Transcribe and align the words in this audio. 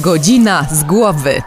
Godzina 0.00 0.66
z 0.72 0.84
głowy. 0.84 1.42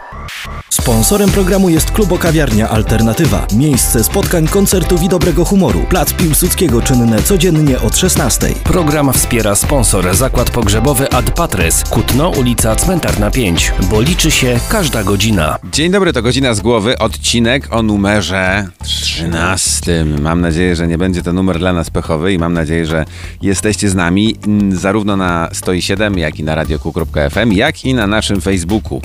Sponsorem 0.70 1.30
programu 1.30 1.68
jest 1.68 1.90
Klubo 1.90 2.18
Kawiarnia 2.18 2.68
Alternatywa. 2.68 3.46
Miejsce 3.56 4.04
spotkań, 4.04 4.48
koncertów 4.48 5.02
i 5.02 5.08
dobrego 5.08 5.44
humoru. 5.44 5.80
Plac 5.88 6.12
Piłsudskiego 6.12 6.82
czynne 6.82 7.22
codziennie 7.22 7.80
od 7.80 7.96
16. 7.96 8.48
Program 8.64 9.12
wspiera 9.12 9.54
sponsor 9.54 10.16
Zakład 10.16 10.50
Pogrzebowy 10.50 11.10
Ad 11.10 11.30
Patres, 11.30 11.84
Kutno, 11.84 12.28
ulica 12.28 12.76
Cmentarna 12.76 13.30
5, 13.30 13.72
bo 13.90 14.00
liczy 14.00 14.30
się 14.30 14.60
każda 14.68 15.04
godzina. 15.04 15.58
Dzień 15.72 15.92
dobry, 15.92 16.12
to 16.12 16.22
godzina 16.22 16.54
z 16.54 16.60
głowy, 16.60 16.98
odcinek 16.98 17.68
o 17.70 17.82
numerze 17.82 18.68
13. 18.82 20.04
Mam 20.04 20.40
nadzieję, 20.40 20.76
że 20.76 20.88
nie 20.88 20.98
będzie 20.98 21.22
to 21.22 21.32
numer 21.32 21.58
dla 21.58 21.72
nas 21.72 21.90
pechowy 21.90 22.32
i 22.32 22.38
mam 22.38 22.52
nadzieję, 22.52 22.86
że 22.86 23.04
jesteście 23.42 23.88
z 23.88 23.94
nami 23.94 24.36
zarówno 24.72 25.16
na 25.16 25.48
107, 25.52 26.18
jak 26.18 26.38
i 26.38 26.44
na 26.44 26.54
radioku.fm, 26.54 27.52
jak 27.52 27.84
i 27.84 27.94
na 27.94 28.06
naszym 28.06 28.40
Facebooku. 28.40 29.02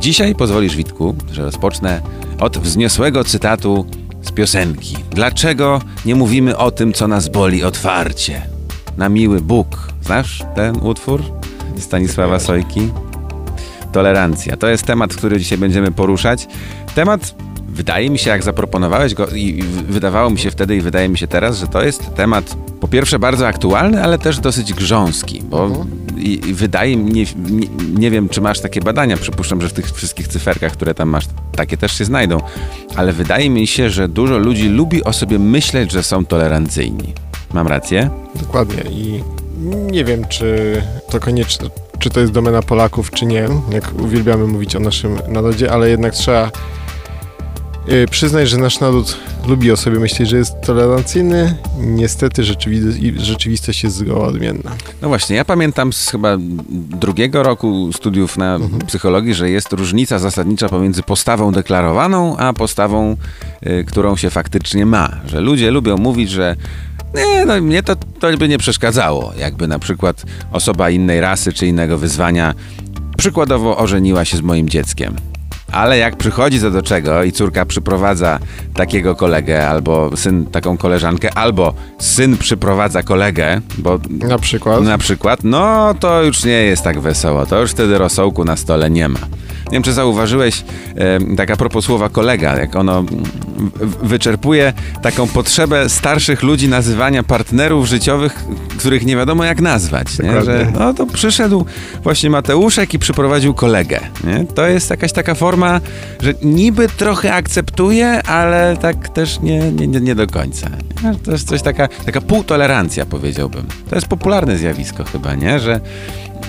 Dzisiaj 0.00 0.34
pozwolisz, 0.34 0.77
Witku, 0.78 1.14
że 1.32 1.42
rozpocznę 1.42 2.00
od 2.40 2.58
wzniosłego 2.58 3.24
cytatu 3.24 3.86
z 4.22 4.32
piosenki. 4.32 4.96
Dlaczego 5.10 5.80
nie 6.04 6.14
mówimy 6.14 6.56
o 6.56 6.70
tym, 6.70 6.92
co 6.92 7.08
nas 7.08 7.28
boli 7.28 7.64
otwarcie? 7.64 8.42
Na 8.96 9.08
miły 9.08 9.40
Bóg. 9.40 9.88
Znasz 10.02 10.42
ten 10.54 10.76
utwór 10.76 11.22
Stanisława 11.78 12.40
Sojki? 12.40 12.90
Tolerancja. 13.92 14.56
To 14.56 14.68
jest 14.68 14.84
temat, 14.84 15.14
który 15.14 15.38
dzisiaj 15.38 15.58
będziemy 15.58 15.92
poruszać. 15.92 16.46
Temat, 16.94 17.34
wydaje 17.68 18.10
mi 18.10 18.18
się, 18.18 18.30
jak 18.30 18.42
zaproponowałeś 18.42 19.14
go, 19.14 19.26
i 19.26 19.62
wydawało 19.88 20.30
mi 20.30 20.38
się 20.38 20.50
wtedy 20.50 20.76
i 20.76 20.80
wydaje 20.80 21.08
mi 21.08 21.18
się 21.18 21.26
teraz, 21.26 21.58
że 21.58 21.66
to 21.66 21.82
jest 21.82 22.14
temat 22.14 22.56
po 22.80 22.88
pierwsze 22.88 23.18
bardzo 23.18 23.46
aktualny, 23.46 24.02
ale 24.04 24.18
też 24.18 24.40
dosyć 24.40 24.74
grząski, 24.74 25.42
bo 25.42 25.86
i, 26.20 26.54
wydaje 26.54 26.96
mi 26.96 27.12
nie, 27.12 27.24
nie 27.98 28.10
wiem, 28.10 28.28
czy 28.28 28.40
masz 28.40 28.60
takie 28.60 28.80
badania, 28.80 29.16
przypuszczam, 29.16 29.60
że 29.60 29.68
w 29.68 29.72
tych 29.72 29.92
wszystkich 29.92 30.28
cyferkach, 30.28 30.72
które 30.72 30.94
tam 30.94 31.08
masz, 31.08 31.24
takie 31.56 31.76
też 31.76 31.98
się 31.98 32.04
znajdą, 32.04 32.40
ale 32.96 33.12
wydaje 33.12 33.50
mi 33.50 33.66
się, 33.66 33.90
że 33.90 34.08
dużo 34.08 34.38
ludzi 34.38 34.68
lubi 34.68 35.04
o 35.04 35.12
sobie 35.12 35.38
myśleć, 35.38 35.92
że 35.92 36.02
są 36.02 36.24
tolerancyjni. 36.24 37.14
Mam 37.52 37.66
rację? 37.66 38.10
Dokładnie 38.34 38.82
i 38.90 39.22
nie 39.92 40.04
wiem, 40.04 40.24
czy 40.28 40.82
to 41.10 41.20
koniecznie, 41.20 41.70
czy 41.98 42.10
to 42.10 42.20
jest 42.20 42.32
domena 42.32 42.62
Polaków, 42.62 43.10
czy 43.10 43.26
nie, 43.26 43.48
jak 43.70 43.92
uwielbiamy 44.02 44.46
mówić 44.46 44.76
o 44.76 44.80
naszym 44.80 45.18
narodzie, 45.28 45.72
ale 45.72 45.90
jednak 45.90 46.14
trzeba 46.14 46.50
yy, 47.88 48.06
przyznać, 48.10 48.48
że 48.48 48.58
nasz 48.58 48.80
naród 48.80 49.16
lubi 49.46 49.72
o 49.72 49.76
sobie 49.76 49.98
myśleć, 49.98 50.28
że 50.28 50.36
jest 50.36 50.52
tolerancyjny. 50.66 51.54
Niestety 51.80 52.42
rzeczywi- 52.42 53.20
rzeczywistość 53.20 53.84
jest 53.84 53.96
zgoła 53.96 54.26
odmienna. 54.26 54.70
No 55.02 55.08
właśnie, 55.08 55.36
ja 55.36 55.44
pamiętam 55.44 55.92
z 55.92 56.08
chyba 56.08 56.36
drugiego 57.00 57.42
roku 57.42 57.90
studiów 57.92 58.36
na 58.38 58.58
psychologii, 58.86 59.34
że 59.34 59.50
jest 59.50 59.72
różnica 59.72 60.18
zasadnicza 60.18 60.68
pomiędzy 60.68 61.02
postawą 61.02 61.52
deklarowaną, 61.52 62.36
a 62.36 62.52
postawą, 62.52 63.16
y, 63.66 63.84
którą 63.84 64.16
się 64.16 64.30
faktycznie 64.30 64.86
ma. 64.86 65.10
Że 65.26 65.40
ludzie 65.40 65.70
lubią 65.70 65.96
mówić, 65.96 66.30
że 66.30 66.56
nie, 67.14 67.44
no 67.44 67.60
mnie 67.60 67.82
to, 67.82 67.96
to 67.96 68.36
by 68.38 68.48
nie 68.48 68.58
przeszkadzało, 68.58 69.32
jakby 69.38 69.68
na 69.68 69.78
przykład 69.78 70.24
osoba 70.52 70.90
innej 70.90 71.20
rasy 71.20 71.52
czy 71.52 71.66
innego 71.66 71.98
wyzwania 71.98 72.54
przykładowo 73.16 73.76
ożeniła 73.78 74.24
się 74.24 74.36
z 74.36 74.40
moim 74.40 74.68
dzieckiem. 74.68 75.16
Ale 75.72 75.98
jak 75.98 76.16
przychodzi 76.16 76.60
to 76.60 76.70
do 76.70 76.82
czego 76.82 77.22
i 77.24 77.32
córka 77.32 77.64
przyprowadza 77.64 78.38
takiego 78.74 79.14
kolegę, 79.16 79.68
albo 79.68 80.16
syn 80.16 80.46
taką 80.46 80.76
koleżankę, 80.76 81.34
albo 81.38 81.74
syn 81.98 82.36
przyprowadza 82.36 83.02
kolegę, 83.02 83.60
bo 83.78 83.98
Na 84.08 84.38
przykład. 84.38 84.82
na 84.82 84.98
przykład, 84.98 85.40
no 85.44 85.94
to 86.00 86.22
już 86.22 86.44
nie 86.44 86.52
jest 86.52 86.82
tak 86.84 87.00
wesoło. 87.00 87.46
To 87.46 87.60
już 87.60 87.70
wtedy 87.70 87.98
rosołku 87.98 88.44
na 88.44 88.56
stole 88.56 88.90
nie 88.90 89.08
ma. 89.08 89.18
Nie 89.18 89.72
wiem, 89.72 89.82
czy 89.82 89.92
zauważyłeś, 89.92 90.64
e, 90.96 91.36
tak 91.36 91.50
a 91.50 91.56
propos 91.56 91.84
słowa 91.84 92.08
kolega, 92.08 92.56
jak 92.60 92.76
ono 92.76 93.04
wyczerpuje 94.02 94.72
taką 95.02 95.26
potrzebę 95.26 95.88
starszych 95.88 96.42
ludzi 96.42 96.68
nazywania 96.68 97.22
partnerów 97.22 97.86
życiowych, 97.86 98.44
których 98.78 99.06
nie 99.06 99.16
wiadomo 99.16 99.44
jak 99.44 99.60
nazwać. 99.60 100.18
Nie? 100.18 100.42
Że 100.42 100.72
no 100.78 100.94
to 100.94 101.06
przyszedł 101.06 101.66
właśnie 102.02 102.30
Mateuszek 102.30 102.94
i 102.94 102.98
przyprowadził 102.98 103.54
kolegę. 103.54 104.00
Nie? 104.24 104.46
To 104.54 104.66
jest 104.66 104.90
jakaś 104.90 105.12
taka 105.12 105.34
forma, 105.34 105.80
że 106.20 106.34
niby 106.42 106.88
trochę 106.88 107.34
akceptuje, 107.34 108.22
ale 108.22 108.76
tak 108.80 109.08
też 109.08 109.40
nie, 109.40 109.72
nie, 109.72 109.86
nie, 109.86 110.14
do 110.14 110.26
końca. 110.26 110.70
Nie? 111.04 111.14
To 111.14 111.32
jest 111.32 111.48
coś 111.48 111.62
taka, 111.62 111.88
taka 111.88 112.20
półtolerancja 112.20 113.06
powiedziałbym. 113.06 113.66
To 113.90 113.94
jest 113.94 114.06
popularne 114.06 114.58
zjawisko 114.58 115.04
chyba, 115.04 115.34
nie? 115.34 115.60
Że 115.60 115.80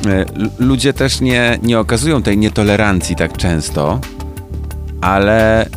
e, 0.08 0.26
ludzie 0.60 0.94
też 0.94 1.22
nie, 1.22 1.60
nie 1.64 1.80
okazują 1.80 2.24
tej 2.24 2.38
nietolerancji 2.38 3.16
tak 3.16 3.38
często, 3.38 4.00
ale 5.02 5.66
e, 5.66 5.70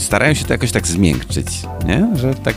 starają 0.00 0.34
się 0.34 0.44
to 0.44 0.52
jakoś 0.52 0.72
tak 0.72 0.86
zmiękczyć, 0.86 1.46
nie? 1.86 2.08
Że 2.14 2.34
tak 2.34 2.54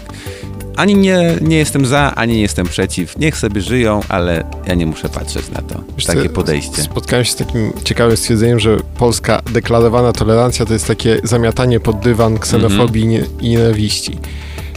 ani 0.75 0.95
nie, 0.95 1.37
nie 1.41 1.57
jestem 1.57 1.85
za, 1.85 2.15
ani 2.15 2.33
nie 2.33 2.41
jestem 2.41 2.65
przeciw. 2.65 3.17
Niech 3.17 3.37
sobie 3.37 3.61
żyją, 3.61 3.99
ale 4.09 4.43
ja 4.67 4.75
nie 4.75 4.85
muszę 4.85 5.09
patrzeć 5.09 5.49
na 5.49 5.61
to. 5.61 5.83
Wiesz 5.97 6.05
Takie 6.05 6.29
podejście. 6.29 6.81
Spotkałem 6.81 7.25
się 7.25 7.31
z 7.31 7.35
takim 7.35 7.73
ciekawym 7.83 8.17
stwierdzeniem, 8.17 8.59
że 8.59 8.77
polska 8.97 9.41
deklarowana 9.51 10.13
tolerancja 10.13 10.65
to 10.65 10.73
jest 10.73 10.87
takie 10.87 11.19
zamiatanie 11.23 11.79
pod 11.79 11.99
dywan 11.99 12.39
ksenofobii 12.39 13.03
Mhm. 13.03 13.31
nie- 13.41 13.47
i 13.47 13.49
nienawiści. 13.49 14.17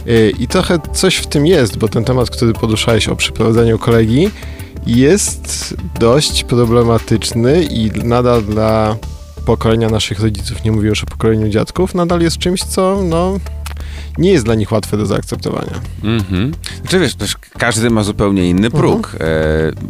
Yy, 0.05 0.29
I 0.39 0.47
trochę 0.47 0.79
coś 0.93 1.15
w 1.15 1.27
tym 1.27 1.45
jest, 1.47 1.77
bo 1.77 1.87
ten 1.87 2.03
temat, 2.03 2.29
który 2.29 2.53
poruszałeś 2.53 3.07
o 3.07 3.15
przyprowadzeniu 3.15 3.79
kolegi, 3.79 4.29
jest 4.87 5.75
dość 5.99 6.43
problematyczny 6.43 7.63
i 7.63 7.91
nadal 8.03 8.43
dla 8.43 8.95
pokolenia 9.47 9.89
naszych 9.89 10.19
rodziców, 10.19 10.63
nie 10.63 10.71
mówię 10.71 10.89
już 10.89 11.03
o 11.03 11.05
pokoleniu 11.05 11.49
dziadków, 11.49 11.95
nadal 11.95 12.21
jest 12.21 12.37
czymś, 12.37 12.63
co 12.63 13.03
no, 13.03 13.37
nie 14.17 14.31
jest 14.31 14.45
dla 14.45 14.55
nich 14.55 14.71
łatwe 14.71 14.97
do 14.97 15.05
zaakceptowania. 15.05 15.73
Mhm. 16.03 16.53
Znaczy 16.81 16.99
wiesz, 16.99 17.15
też 17.15 17.35
każdy 17.57 17.89
ma 17.89 18.03
zupełnie 18.03 18.49
inny 18.49 18.69
próg. 18.71 19.15
E, 19.19 19.25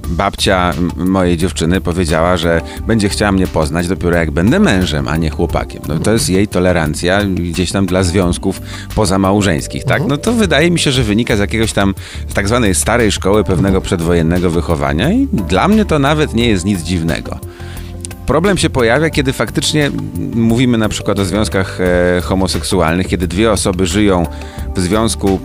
babcia 0.08 0.74
mojej 0.98 1.38
dziewczyny 1.38 1.82
powiedziała, 1.82 2.38
że 2.38 2.62
będzie 2.88 3.10
chciała 3.10 3.32
mnie 3.32 3.48
poznać 3.48 3.88
dopiero 3.88 4.18
jak 4.18 4.32
będę 4.32 4.60
mężem, 4.60 5.08
a 5.08 5.18
nie 5.18 5.30
chłopakiem. 5.30 5.82
No 5.88 6.00
to 6.00 6.14
jest 6.14 6.30
jej 6.30 6.48
tolerancja 6.48 7.26
gdzieś 7.26 7.72
tam 7.72 7.86
dla 7.86 8.04
związków 8.04 8.62
pozamałżeńskich, 8.96 9.84
tak? 9.84 10.08
No 10.08 10.18
to 10.18 10.34
wydaje 10.34 10.72
mi 10.72 10.80
się, 10.80 10.92
że 10.92 11.04
wynika 11.04 11.36
z 11.38 11.40
jakiegoś 11.40 11.74
tam 11.74 11.96
z 12.28 12.34
tak 12.34 12.48
zwanej 12.48 12.76
starej 12.76 13.12
szkoły 13.12 13.44
pewnego 13.44 13.82
przedwojennego 13.82 14.50
wychowania 14.50 15.12
i 15.12 15.28
dla 15.28 15.68
mnie 15.68 15.86
to 15.86 16.00
nawet 16.00 16.34
nie 16.34 16.48
jest 16.48 16.66
nic 16.66 16.82
dziwnego. 16.82 17.40
Problem 18.28 18.58
się 18.58 18.70
pojawia, 18.70 19.10
kiedy 19.10 19.34
faktycznie 19.34 19.92
mówimy 20.36 20.78
na 20.78 20.90
przykład 20.90 21.20
o 21.20 21.26
związkach 21.26 21.80
e, 21.82 22.22
homoseksualnych, 22.22 23.08
kiedy 23.08 23.28
dwie 23.28 23.52
osoby 23.52 23.86
żyją 23.86 24.26
w 24.76 24.80
związku 24.80 25.40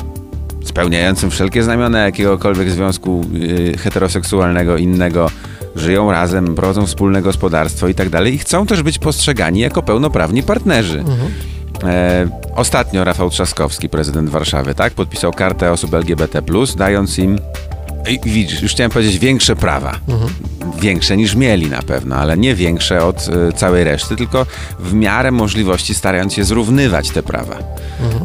spełniającym 0.64 1.30
wszelkie 1.30 1.62
znamiona 1.62 1.98
jakiegokolwiek 1.98 2.70
związku 2.70 3.24
y, 3.34 3.78
heteroseksualnego 3.78 4.76
innego, 4.76 5.30
żyją 5.76 6.12
razem, 6.12 6.54
prowadzą 6.54 6.86
wspólne 6.86 7.22
gospodarstwo 7.22 7.88
i 7.88 7.94
tak 7.94 8.08
dalej 8.08 8.34
i 8.34 8.38
chcą 8.38 8.66
też 8.66 8.82
być 8.82 8.98
postrzegani 8.98 9.60
jako 9.60 9.82
pełnoprawni 9.82 10.42
partnerzy. 10.42 11.04
E, 11.84 12.28
ostatnio 12.56 13.04
Rafał 13.04 13.30
Trzaskowski, 13.30 13.88
prezydent 13.88 14.30
Warszawy, 14.30 14.74
tak, 14.74 14.92
podpisał 14.92 15.32
kartę 15.32 15.72
osób 15.72 15.94
LGBT+, 15.94 16.42
dając 16.76 17.18
im 17.18 17.38
widzisz, 18.24 18.62
już 18.62 18.72
chciałem 18.72 18.90
powiedzieć 18.90 19.18
większe 19.18 19.56
prawa. 19.56 19.98
Większe 20.80 21.16
niż 21.16 21.34
mieli 21.34 21.66
na 21.70 21.82
pewno, 21.82 22.16
ale 22.16 22.36
nie 22.36 22.54
większe 22.54 23.04
od 23.04 23.28
y, 23.28 23.52
całej 23.52 23.84
reszty, 23.84 24.16
tylko 24.16 24.46
w 24.78 24.94
miarę 24.94 25.30
możliwości 25.30 25.94
starając 25.94 26.32
się 26.34 26.44
zrównywać 26.44 27.10
te 27.10 27.22
prawa. 27.22 27.58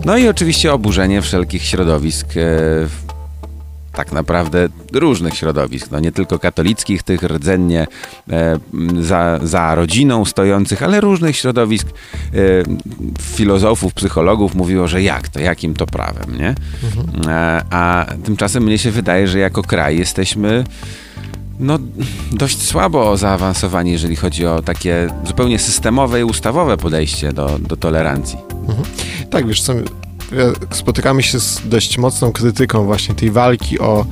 No 0.06 0.18
i 0.18 0.28
oczywiście 0.28 0.74
oburzenie 0.74 1.22
wszelkich 1.22 1.64
środowisk, 1.64 2.28
w- 2.36 3.06
tak 3.97 4.12
naprawdę 4.12 4.68
różnych 4.94 5.34
środowisk, 5.34 5.91
no 5.91 6.00
nie 6.00 6.12
tylko 6.12 6.40
katolickich, 6.40 7.03
tych 7.03 7.24
rdzennie 7.24 7.88
e, 8.30 8.59
za, 9.02 9.40
za 9.44 9.75
rodziną 9.75 10.26
stojących, 10.26 10.84
ale 10.84 11.02
różnych 11.02 11.35
środowisk 11.35 11.88
e, 11.88 11.94
filozofów, 13.22 13.94
psychologów 13.94 14.55
mówiło, 14.55 14.88
że 14.88 15.02
jak 15.02 15.28
to, 15.28 15.40
jakim 15.40 15.73
to 15.73 15.85
prawem, 15.85 16.38
nie? 16.38 16.55
E, 17.28 17.61
a 17.70 18.05
tymczasem 18.23 18.64
mnie 18.64 18.78
się 18.78 18.91
wydaje, 18.91 19.28
że 19.28 19.40
jako 19.40 19.64
kraj 19.64 19.97
jesteśmy 19.97 20.64
no, 21.59 21.79
dość 22.32 22.61
słabo 22.61 23.17
zaawansowani, 23.17 23.91
jeżeli 23.91 24.16
chodzi 24.16 24.46
o 24.46 24.61
takie 24.61 25.09
zupełnie 25.23 25.59
systemowe 25.59 26.20
i 26.20 26.23
ustawowe 26.23 26.78
podejście 26.78 27.34
do, 27.34 27.59
do 27.59 27.78
tolerancji. 27.78 28.38
Tak, 29.29 29.47
wiesz 29.47 29.61
co, 29.61 29.73
spotykamy 30.72 31.24
się 31.24 31.40
z 31.40 31.62
dość 31.66 31.97
mocną 31.97 32.32
krytyką 32.32 32.85
właśnie 32.85 33.16
tej 33.16 33.32
walki 33.32 33.79
o, 33.79 34.06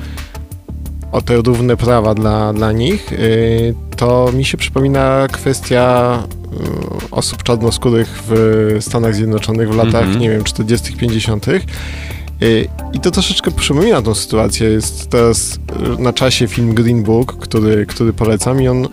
o 1.11 1.21
te 1.21 1.35
równe 1.35 1.77
prawa 1.77 2.13
dla, 2.13 2.53
dla 2.53 2.71
nich. 2.71 3.11
Yy, 3.11 3.75
To 3.97 4.31
mi 4.33 4.45
się 4.45 4.57
przypomina 4.57 5.27
kwestia 5.31 6.23
yy, 6.51 7.09
osób 7.11 7.43
czarnoskórych 7.43 8.23
w 8.27 8.77
Stanach 8.81 9.15
Zjednoczonych 9.15 9.69
w 9.69 9.75
latach, 9.75 10.03
Mhm. 10.03 10.19
nie 10.19 10.29
wiem, 10.29 10.43
40., 10.43 10.93
50. 10.97 11.47
Yy, 11.47 12.67
I 12.93 12.99
to 12.99 13.11
troszeczkę 13.11 13.51
przypomina 13.51 14.01
tą 14.01 14.15
sytuację. 14.15 14.67
Jest 14.69 15.09
teraz 15.09 15.59
na 15.99 16.13
czasie 16.13 16.47
film 16.47 16.73
Green 16.73 17.03
Book, 17.03 17.37
który, 17.39 17.85
który 17.85 18.13
polecam 18.13 18.61
i 18.61 18.67
on 18.67 18.87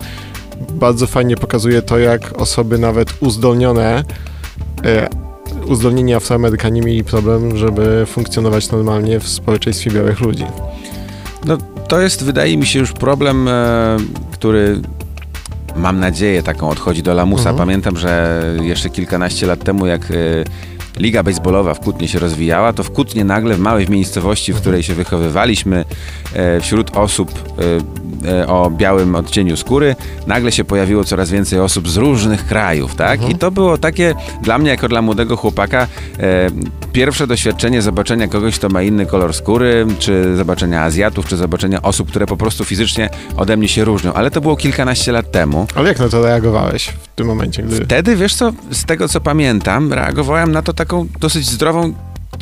bardzo 0.71 1.07
fajnie 1.07 1.37
pokazuje 1.37 1.81
to, 1.81 1.99
jak 1.99 2.41
osoby 2.41 2.77
nawet 2.77 3.13
uzdolnione, 3.19 4.03
uzdolnieni 5.65 6.13
Afroamerykanie 6.13 6.81
mieli 6.81 7.03
problem, 7.03 7.57
żeby 7.57 8.05
funkcjonować 8.05 8.71
normalnie 8.71 9.19
w 9.19 9.27
społeczeństwie 9.27 9.91
białych 9.91 10.19
ludzi. 10.19 10.45
No, 11.45 11.57
to 11.87 12.01
jest, 12.01 12.23
wydaje 12.23 12.57
mi 12.57 12.65
się, 12.65 12.79
już 12.79 12.93
problem, 12.93 13.47
e, 13.47 13.97
który 14.31 14.81
mam 15.75 15.99
nadzieję 15.99 16.43
taką 16.43 16.69
odchodzi 16.69 17.03
do 17.03 17.13
lamusa. 17.13 17.49
Mhm. 17.49 17.57
Pamiętam, 17.57 17.97
że 17.97 18.41
jeszcze 18.61 18.89
kilkanaście 18.89 19.47
lat 19.47 19.63
temu, 19.63 19.85
jak 19.85 20.11
e, 20.11 20.13
Liga 20.97 21.23
Baseballowa 21.23 21.73
w 21.73 21.79
Kutnie 21.79 22.07
się 22.07 22.19
rozwijała, 22.19 22.73
to 22.73 22.83
w 22.83 22.91
Kutnie 22.91 23.25
nagle, 23.25 23.55
w 23.55 23.59
małej 23.59 23.89
miejscowości, 23.89 24.53
w 24.53 24.57
której 24.57 24.83
się 24.83 24.95
wychowywaliśmy, 24.95 25.85
e, 26.33 26.61
wśród 26.61 26.97
osób 26.97 27.31
o 28.47 28.69
białym 28.69 29.15
odcieniu 29.15 29.57
skóry, 29.57 29.95
nagle 30.27 30.51
się 30.51 30.63
pojawiło 30.63 31.03
coraz 31.03 31.29
więcej 31.29 31.59
osób 31.59 31.89
z 31.89 31.97
różnych 31.97 32.45
krajów, 32.45 32.95
tak? 32.95 33.29
I 33.29 33.35
to 33.35 33.51
było 33.51 33.77
takie, 33.77 34.15
dla 34.41 34.57
mnie 34.57 34.69
jako 34.69 34.87
dla 34.87 35.01
młodego 35.01 35.37
chłopaka, 35.37 35.87
e, 36.19 36.49
pierwsze 36.93 37.27
doświadczenie 37.27 37.81
zobaczenia 37.81 38.27
kogoś, 38.27 38.59
kto 38.59 38.69
ma 38.69 38.81
inny 38.81 39.05
kolor 39.05 39.33
skóry, 39.33 39.85
czy 39.99 40.35
zobaczenia 40.35 40.83
Azjatów, 40.83 41.27
czy 41.27 41.37
zobaczenia 41.37 41.81
osób, 41.81 42.09
które 42.09 42.25
po 42.25 42.37
prostu 42.37 42.65
fizycznie 42.65 43.09
ode 43.37 43.57
mnie 43.57 43.67
się 43.67 43.83
różnią. 43.85 44.13
Ale 44.13 44.31
to 44.31 44.41
było 44.41 44.55
kilkanaście 44.55 45.11
lat 45.11 45.31
temu. 45.31 45.67
Ale 45.75 45.89
jak 45.89 45.99
na 45.99 46.09
to 46.09 46.25
reagowałeś 46.25 46.85
w 46.85 47.07
tym 47.15 47.27
momencie, 47.27 47.63
gdy... 47.63 47.85
Wtedy, 47.85 48.15
wiesz 48.15 48.35
co, 48.35 48.53
z 48.71 48.85
tego 48.85 49.07
co 49.07 49.21
pamiętam, 49.21 49.93
reagowałem 49.93 50.51
na 50.51 50.61
to 50.61 50.73
taką 50.73 51.07
dosyć 51.19 51.45
zdrową 51.49 51.93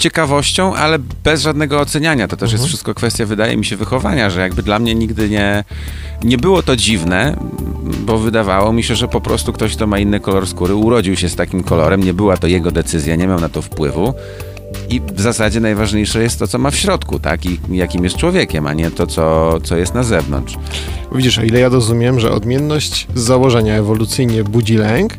ciekawością, 0.01 0.75
ale 0.75 1.00
bez 1.24 1.42
żadnego 1.42 1.80
oceniania. 1.80 2.27
To 2.27 2.38
też 2.38 2.51
jest 2.51 2.65
wszystko 2.65 2.94
kwestia, 2.94 3.25
wydaje 3.25 3.57
mi 3.57 3.65
się, 3.65 3.75
wychowania, 3.75 4.30
że 4.30 4.42
jakby 4.42 4.63
dla 4.63 4.80
mnie 4.80 4.95
nigdy 4.95 5.30
nie, 5.30 5.63
nie 6.24 6.38
było 6.38 6.63
to 6.63 6.75
dziwne, 6.75 7.38
bo 7.83 8.18
wydawało 8.18 8.74
mi 8.74 8.83
się, 8.83 8.95
że 8.95 9.07
po 9.07 9.21
prostu 9.21 9.53
ktoś, 9.53 9.75
kto 9.75 9.88
ma 9.88 10.00
inny 10.00 10.19
kolor 10.19 10.48
skóry, 10.48 10.75
urodził 10.75 11.15
się 11.15 11.30
z 11.30 11.36
takim 11.36 11.63
kolorem, 11.63 12.03
nie 12.03 12.13
była 12.13 12.38
to 12.38 12.48
jego 12.48 12.71
decyzja, 12.71 13.15
nie 13.15 13.27
miał 13.27 13.39
na 13.39 13.50
to 13.50 13.62
wpływu. 13.62 14.13
I 14.89 15.01
w 15.13 15.21
zasadzie 15.21 15.59
najważniejsze 15.59 16.24
jest 16.24 16.39
to, 16.39 16.48
co 16.48 16.57
ma 16.57 16.71
w 16.71 16.75
środku, 16.75 17.19
tak? 17.19 17.45
I 17.45 17.59
jakim 17.69 18.03
jest 18.03 18.18
człowiekiem, 18.18 18.68
a 18.68 18.74
nie 18.74 18.92
to, 18.92 19.07
co, 19.07 19.57
co 19.63 19.77
jest 19.77 19.94
na 19.94 20.03
zewnątrz. 20.03 20.57
Widzisz, 21.12 21.39
o 21.39 21.44
ile 21.44 21.59
ja 21.59 21.69
rozumiem, 21.69 22.19
że 22.19 22.31
odmienność 22.31 23.07
z 23.15 23.21
założenia 23.21 23.74
ewolucyjnie 23.74 24.44
budzi 24.44 24.77
lęk, 24.77 25.13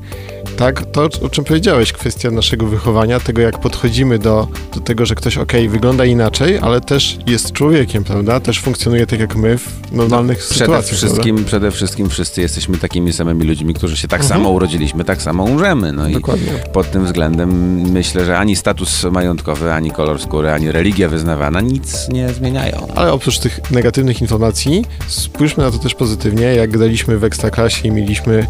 tak, 0.57 0.87
to 0.87 1.09
o 1.23 1.29
czym 1.29 1.45
powiedziałeś, 1.45 1.93
kwestia 1.93 2.31
naszego 2.31 2.67
wychowania, 2.67 3.21
tego 3.21 3.43
jak 3.43 3.59
podchodzimy 3.59 4.19
do, 4.19 4.49
do 4.75 4.81
tego, 4.81 5.07
że 5.07 5.15
ktoś 5.15 5.39
ok, 5.39 5.53
wygląda 5.69 6.05
inaczej, 6.05 6.59
ale 6.59 6.81
też 6.81 7.19
jest 7.27 7.53
człowiekiem, 7.53 8.05
prawda? 8.05 8.41
Też 8.41 8.61
funkcjonuje 8.61 9.07
tak 9.07 9.21
jak 9.21 9.37
my 9.37 9.59
w 9.59 9.93
normalnych 9.93 10.39
Przede 10.39 10.55
sytuacjach. 10.55 10.97
wszystkim, 10.97 11.45
przede 11.45 11.71
wszystkim 11.71 12.09
wszyscy 12.09 12.41
jesteśmy 12.41 12.79
takimi 12.79 13.13
samymi 13.13 13.45
ludźmi, 13.45 13.75
którzy 13.75 13.97
się 13.97 14.09
tak 14.09 14.25
samo 14.25 14.51
urodziliśmy, 14.51 15.05
tak 15.05 15.23
samo 15.23 15.45
umrzemy. 15.45 15.93
No 15.93 16.09
i 16.09 16.13
Dokładnie. 16.13 16.53
pod 16.73 16.91
tym 16.91 17.05
względem 17.05 17.51
myślę, 17.91 18.25
że 18.25 18.39
ani 18.39 18.57
status 18.57 19.05
majątkowy, 19.05 19.73
ani 19.73 19.91
kolor 19.91 20.23
skóry, 20.23 20.51
ani 20.51 20.73
religia 20.73 21.09
wyznawana 21.09 21.61
nic 21.61 22.09
nie 22.09 22.29
zmieniają. 22.29 22.87
Ale 22.95 23.13
oprócz 23.13 23.39
tych 23.39 23.71
negatywnych 23.71 24.21
informacji, 24.21 24.85
spójrzmy 25.09 25.65
na 25.65 25.71
to 25.71 25.79
też 25.79 25.95
pozytywnie. 25.95 26.45
Jak 26.45 26.71
graliśmy 26.71 27.19
w 27.19 27.25
Ekstraklasie 27.25 27.89
i 27.89 27.91
mieliśmy 27.91 28.47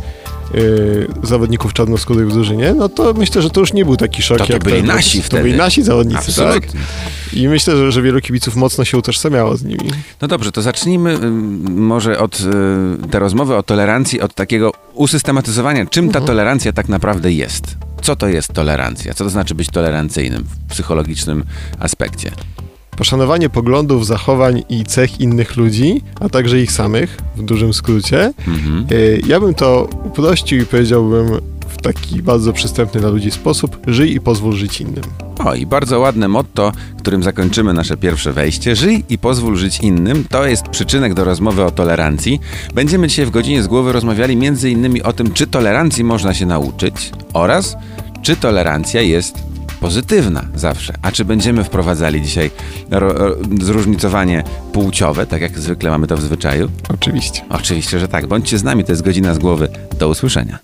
yy, 0.54 1.08
zawodników 1.22 1.72
czarnoskórych 1.72 2.28
w 2.28 2.32
drużynie, 2.32 2.74
no 2.74 2.88
to 2.88 3.14
myślę, 3.14 3.42
że 3.42 3.50
to 3.50 3.60
już 3.60 3.72
nie 3.72 3.84
był 3.84 3.96
taki 3.96 4.22
szok. 4.22 4.38
To 4.38 4.46
to 4.46 4.52
jak 4.52 4.64
byli 4.64 4.76
ten- 4.76 4.86
nasi 4.86 5.18
to, 5.18 5.24
wtedy. 5.26 5.42
byli 5.42 5.56
nasi 5.56 5.82
zawodnicy, 5.82 6.36
tak? 6.36 6.56
Absolutnie. 6.56 6.80
I 7.32 7.48
myślę, 7.48 7.76
że, 7.76 7.92
że 7.92 8.02
wielu 8.02 8.20
kibiców 8.20 8.56
mocno 8.56 8.84
się 8.84 8.98
utożsamiało 8.98 9.56
z 9.56 9.64
nimi. 9.64 9.90
No 10.20 10.28
dobrze, 10.28 10.52
to 10.52 10.62
zacznijmy 10.62 11.14
ym, 11.14 11.62
może 11.86 12.18
od 12.18 12.40
y, 12.40 13.08
tę 13.10 13.18
rozmowę 13.18 13.56
o 13.56 13.62
tolerancji, 13.62 14.20
od 14.20 14.34
takiego 14.34 14.72
usystematyzowania, 14.94 15.86
czym 15.86 16.10
ta 16.10 16.20
tolerancja 16.20 16.72
tak 16.72 16.88
naprawdę 16.88 17.32
jest. 17.32 17.76
Co 18.02 18.16
to 18.16 18.28
jest 18.28 18.52
tolerancja? 18.52 19.14
Co 19.14 19.24
to 19.24 19.30
znaczy 19.30 19.54
być 19.54 19.68
tolerancyjnym 19.68 20.44
w 20.44 20.70
psychologicznym 20.72 21.44
aspekcie? 21.78 22.30
Poszanowanie 22.96 23.48
poglądów, 23.48 24.06
zachowań 24.06 24.62
i 24.68 24.84
cech 24.84 25.20
innych 25.20 25.56
ludzi, 25.56 26.02
a 26.20 26.28
także 26.28 26.60
ich 26.60 26.72
samych, 26.72 27.18
w 27.36 27.42
dużym 27.42 27.72
skrócie. 27.72 28.32
Mhm. 28.48 28.86
Yy, 28.90 29.20
Ja 29.26 29.40
bym 29.40 29.54
to 29.54 29.88
uprościł 30.04 30.62
i 30.62 30.66
powiedziałbym 30.66 31.40
w 31.68 31.82
taki 31.82 32.22
bardzo 32.22 32.52
przystępny 32.52 33.00
dla 33.00 33.10
ludzi 33.10 33.30
sposób: 33.30 33.76
żyj 33.86 34.14
i 34.14 34.20
pozwól 34.20 34.52
żyć 34.52 34.80
innym. 34.80 35.02
O, 35.44 35.54
i 35.54 35.66
bardzo 35.66 36.00
ładne 36.00 36.28
motto, 36.28 36.72
którym 36.98 37.22
zakończymy 37.22 37.72
nasze 37.72 37.96
pierwsze 37.96 38.32
wejście. 38.32 38.76
Żyj 38.76 39.04
i 39.08 39.18
pozwól 39.18 39.56
żyć 39.56 39.80
innym. 39.80 40.24
To 40.30 40.46
jest 40.46 40.68
przyczynek 40.68 41.14
do 41.14 41.24
rozmowy 41.24 41.64
o 41.64 41.70
tolerancji. 41.70 42.40
Będziemy 42.74 43.08
dzisiaj 43.08 43.26
w 43.26 43.30
godzinie 43.30 43.62
z 43.62 43.66
głowy 43.66 43.92
rozmawiali 43.92 44.36
między 44.36 44.70
innymi 44.70 45.02
o 45.02 45.12
tym, 45.12 45.32
czy 45.32 45.46
tolerancji 45.46 46.04
można 46.04 46.34
się 46.34 46.46
nauczyć 46.46 47.12
oraz 47.32 47.76
czy 48.22 48.36
tolerancja 48.36 49.00
jest 49.00 49.51
pozytywna 49.82 50.44
zawsze. 50.54 50.94
A 51.02 51.12
czy 51.12 51.24
będziemy 51.24 51.64
wprowadzali 51.64 52.22
dzisiaj 52.22 52.50
ro, 52.90 53.12
ro, 53.12 53.36
zróżnicowanie 53.60 54.44
płciowe, 54.72 55.26
tak 55.26 55.42
jak 55.42 55.58
zwykle 55.58 55.90
mamy 55.90 56.06
to 56.06 56.16
w 56.16 56.22
zwyczaju? 56.22 56.70
Oczywiście. 56.88 57.42
Oczywiście, 57.48 57.98
że 57.98 58.08
tak. 58.08 58.26
Bądźcie 58.26 58.58
z 58.58 58.64
nami, 58.64 58.84
to 58.84 58.92
jest 58.92 59.02
godzina 59.02 59.34
z 59.34 59.38
głowy. 59.38 59.68
Do 59.98 60.08
usłyszenia. 60.08 60.58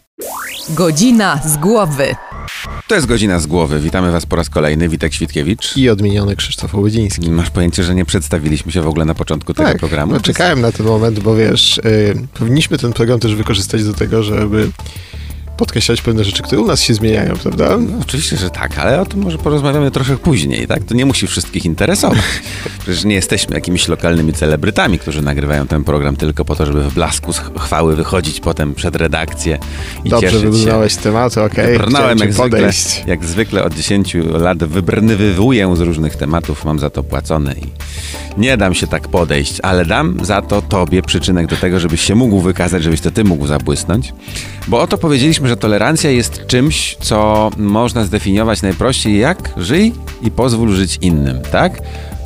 Godzina 0.68 1.40
z 1.44 1.56
głowy. 1.56 2.14
To 2.88 2.94
jest 2.94 3.06
godzina 3.06 3.40
z 3.40 3.46
głowy. 3.46 3.80
Witamy 3.80 4.12
Was 4.12 4.26
po 4.26 4.36
raz 4.36 4.50
kolejny. 4.50 4.88
Witek 4.88 5.14
Świtkiewicz. 5.14 5.76
I 5.76 5.90
odmieniony 5.90 6.36
Krzysztof 6.36 6.74
Łodyński. 6.74 7.30
Masz 7.30 7.50
pojęcie, 7.50 7.84
że 7.84 7.94
nie 7.94 8.04
przedstawiliśmy 8.04 8.72
się 8.72 8.82
w 8.82 8.88
ogóle 8.88 9.04
na 9.04 9.14
początku 9.14 9.54
tego 9.54 9.78
programu? 9.78 10.12
No, 10.12 10.20
czekałem 10.20 10.60
na 10.60 10.72
ten 10.72 10.86
moment, 10.86 11.20
bo 11.20 11.36
wiesz, 11.36 11.78
y, 11.78 12.26
powinniśmy 12.34 12.78
ten 12.78 12.92
program 12.92 13.20
też 13.20 13.34
wykorzystać 13.34 13.84
do 13.84 13.94
tego, 13.94 14.22
żeby 14.22 14.70
podkreślać 15.58 16.02
pewne 16.02 16.24
rzeczy, 16.24 16.42
które 16.42 16.60
u 16.60 16.66
nas 16.66 16.80
się 16.80 16.94
zmieniają, 16.94 17.36
prawda? 17.36 17.78
No, 17.78 17.98
oczywiście, 18.02 18.36
że 18.36 18.50
tak, 18.50 18.78
ale 18.78 19.00
o 19.00 19.06
tym 19.06 19.20
może 19.20 19.38
porozmawiamy 19.38 19.90
trochę 19.90 20.16
później, 20.16 20.66
tak? 20.66 20.84
To 20.84 20.94
nie 20.94 21.06
musi 21.06 21.26
wszystkich 21.26 21.64
interesować. 21.64 22.18
Przecież 22.82 23.04
nie 23.04 23.14
jesteśmy 23.14 23.54
jakimiś 23.54 23.88
lokalnymi 23.88 24.32
celebrytami, 24.32 24.98
którzy 24.98 25.22
nagrywają 25.22 25.66
ten 25.66 25.84
program 25.84 26.16
tylko 26.16 26.44
po 26.44 26.56
to, 26.56 26.66
żeby 26.66 26.90
w 26.90 26.94
blasku 26.94 27.32
chwały 27.58 27.96
wychodzić 27.96 28.40
potem 28.40 28.74
przed 28.74 28.96
redakcję 28.96 29.58
i 30.04 30.08
Dobrze 30.08 30.26
cieszyć 30.26 30.42
się. 30.42 30.50
wybrnąłeś 30.50 30.96
temat, 30.96 31.38
okej. 31.38 31.72
Wybrnąłem 31.72 32.18
chciałem 32.18 32.18
jak 32.18 32.32
zwykle, 32.32 32.70
jak 33.06 33.24
zwykle 33.24 33.64
od 33.64 33.74
10 33.74 34.16
lat 34.32 34.64
wybrnywuję 34.64 35.76
z 35.76 35.80
różnych 35.80 36.16
tematów, 36.16 36.64
mam 36.64 36.78
za 36.78 36.90
to 36.90 37.02
płacone 37.02 37.52
i 37.52 37.66
nie 38.38 38.56
dam 38.56 38.74
się 38.74 38.86
tak 38.86 39.08
podejść, 39.08 39.60
ale 39.62 39.84
dam 39.84 40.16
za 40.22 40.42
to 40.42 40.62
tobie 40.62 41.02
przyczynek 41.02 41.46
do 41.46 41.56
tego, 41.56 41.80
żebyś 41.80 42.00
się 42.00 42.14
mógł 42.14 42.40
wykazać, 42.40 42.82
żebyś 42.82 43.00
to 43.00 43.10
ty 43.10 43.24
mógł 43.24 43.46
zabłysnąć. 43.46 44.12
Bo 44.68 44.80
oto 44.80 44.98
powiedzieliśmy, 44.98 45.47
że 45.48 45.56
tolerancja 45.56 46.10
jest 46.10 46.46
czymś, 46.46 46.96
co 47.00 47.50
można 47.56 48.04
zdefiniować 48.04 48.62
najprościej 48.62 49.18
jak 49.18 49.50
żyj 49.56 49.94
i 50.22 50.30
pozwól 50.30 50.70
żyć 50.70 50.98
innym, 51.00 51.40
tak? 51.52 51.80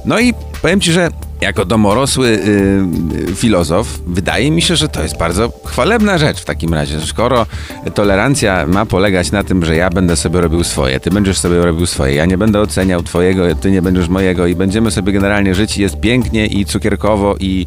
No 0.05 0.21
i 0.21 0.35
powiem 0.63 0.81
ci, 0.81 0.93
że 0.93 1.11
jako 1.43 1.65
domorosły 1.65 2.29
y, 2.29 3.31
y, 3.31 3.35
filozof, 3.35 4.01
wydaje 4.07 4.51
mi 4.51 4.63
się, 4.63 4.77
że 4.77 4.89
to 4.89 5.03
jest 5.03 5.19
bardzo 5.19 5.53
chwalebna 5.65 6.19
rzecz 6.19 6.41
w 6.41 6.45
takim 6.45 6.75
razie. 6.75 7.01
Skoro 7.01 7.47
tolerancja 7.95 8.67
ma 8.67 8.87
polegać 8.87 9.33
na 9.33 9.45
tym, 9.45 9.65
że 9.65 9.77
ja 9.77 9.91
będę 9.91 10.17
sobie 10.17 10.41
robił 10.41 10.65
swoje, 10.65 11.01
ty 11.01 11.11
będziesz 11.11 11.39
sobie 11.39 11.65
robił 11.65 11.87
swoje, 11.87 12.15
ja 12.15 12.27
nie 12.27 12.39
będę 12.39 12.61
oceniał 12.61 13.03
twojego, 13.03 13.55
ty 13.55 13.71
nie 13.71 13.83
będziesz 13.83 14.09
mojego 14.09 14.47
i 14.47 14.55
będziemy 14.55 14.91
sobie 14.91 15.13
generalnie 15.13 15.55
żyć 15.55 15.79
i 15.79 15.83
jest 15.83 16.01
pięknie 16.01 16.47
i 16.47 16.65
cukierkowo 16.65 17.37
i 17.41 17.67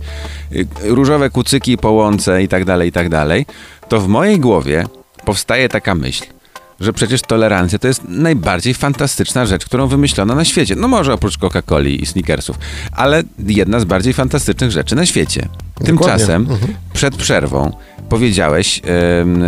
y, 0.52 0.68
różowe 0.84 1.30
kucyki 1.30 1.78
po 1.78 1.92
łące 1.92 2.44
i 2.44 2.48
tak 2.48 2.66
dalej, 2.66 2.90
i 2.90 2.92
tak 2.92 3.10
dalej, 3.10 3.46
to 3.90 4.00
w 4.00 4.08
mojej 4.08 4.40
głowie 4.40 4.86
powstaje 5.26 5.70
taka 5.70 5.96
myśl, 5.96 6.24
że 6.80 6.94
przecież 6.94 7.22
tolerancja 7.22 7.80
to 7.80 7.88
jest 7.88 8.02
najbardziej 8.08 8.74
fantastyczna 8.74 9.46
rzecz, 9.46 9.66
którą 9.66 9.88
wymyślono 9.88 10.36
na 10.36 10.46
świecie. 10.46 10.76
No 10.76 10.88
może 10.88 11.14
oprócz 11.14 11.38
Coca-Coli 11.38 12.02
i 12.04 12.06
Snickersów, 12.06 12.58
ale 12.92 13.24
jedna 13.48 13.80
z 13.80 13.84
bardziej 13.86 14.14
fantastycznych 14.14 14.72
rzeczy 14.72 14.96
na 14.96 15.06
świecie. 15.06 15.48
Tymczasem 15.86 16.42
Mhm. 16.52 16.74
przed 16.94 17.16
przerwą 17.16 17.72
powiedziałeś 18.10 18.82
em, 18.84 19.44
e, 19.44 19.48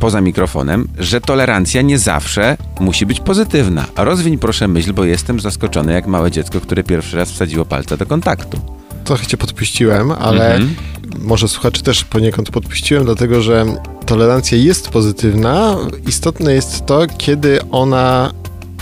poza 0.00 0.20
mikrofonem, 0.20 0.88
że 0.98 1.20
tolerancja 1.20 1.82
nie 1.82 1.98
zawsze 1.98 2.56
musi 2.80 3.06
być 3.06 3.20
pozytywna. 3.20 3.84
Rozwiń 3.96 4.38
proszę 4.38 4.68
myśl, 4.68 4.92
bo 4.92 5.04
jestem 5.04 5.40
zaskoczony 5.40 5.92
jak 5.92 6.06
małe 6.06 6.30
dziecko, 6.30 6.60
które 6.60 6.84
pierwszy 6.84 7.16
raz 7.16 7.30
wsadziło 7.30 7.64
palce 7.64 7.96
do 7.96 8.06
kontaktu. 8.06 8.60
Trochę 9.04 9.26
cię 9.26 9.36
podpuściłem, 9.36 10.12
ale 10.12 10.54
Mhm. 10.54 10.74
Może 11.18 11.48
słuchaczy 11.48 11.82
też 11.82 12.04
poniekąd 12.04 12.50
podpuściłem, 12.50 13.04
dlatego 13.04 13.42
że 13.42 13.66
tolerancja 14.06 14.58
jest 14.58 14.88
pozytywna. 14.88 15.76
Istotne 16.06 16.52
jest 16.52 16.86
to, 16.86 17.02
kiedy 17.18 17.58
ona. 17.70 18.32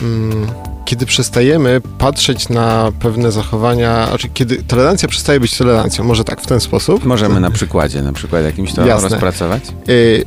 Mm, 0.02 0.46
kiedy 0.84 1.06
przestajemy 1.06 1.80
patrzeć 1.98 2.48
na 2.48 2.92
pewne 3.00 3.32
zachowania, 3.32 4.06
znaczy 4.06 4.28
kiedy 4.34 4.56
tolerancja 4.56 5.08
przestaje 5.08 5.40
być 5.40 5.58
tolerancją, 5.58 6.04
może 6.04 6.24
tak, 6.24 6.40
w 6.40 6.46
ten 6.46 6.60
sposób. 6.60 7.04
Możemy 7.04 7.40
na 7.40 7.50
przykładzie, 7.50 8.02
na 8.02 8.12
przykład 8.12 8.44
jakimś 8.44 8.72
to 8.72 8.86
Jasne. 8.86 9.08
rozpracować? 9.08 9.62
Y, 9.88 10.24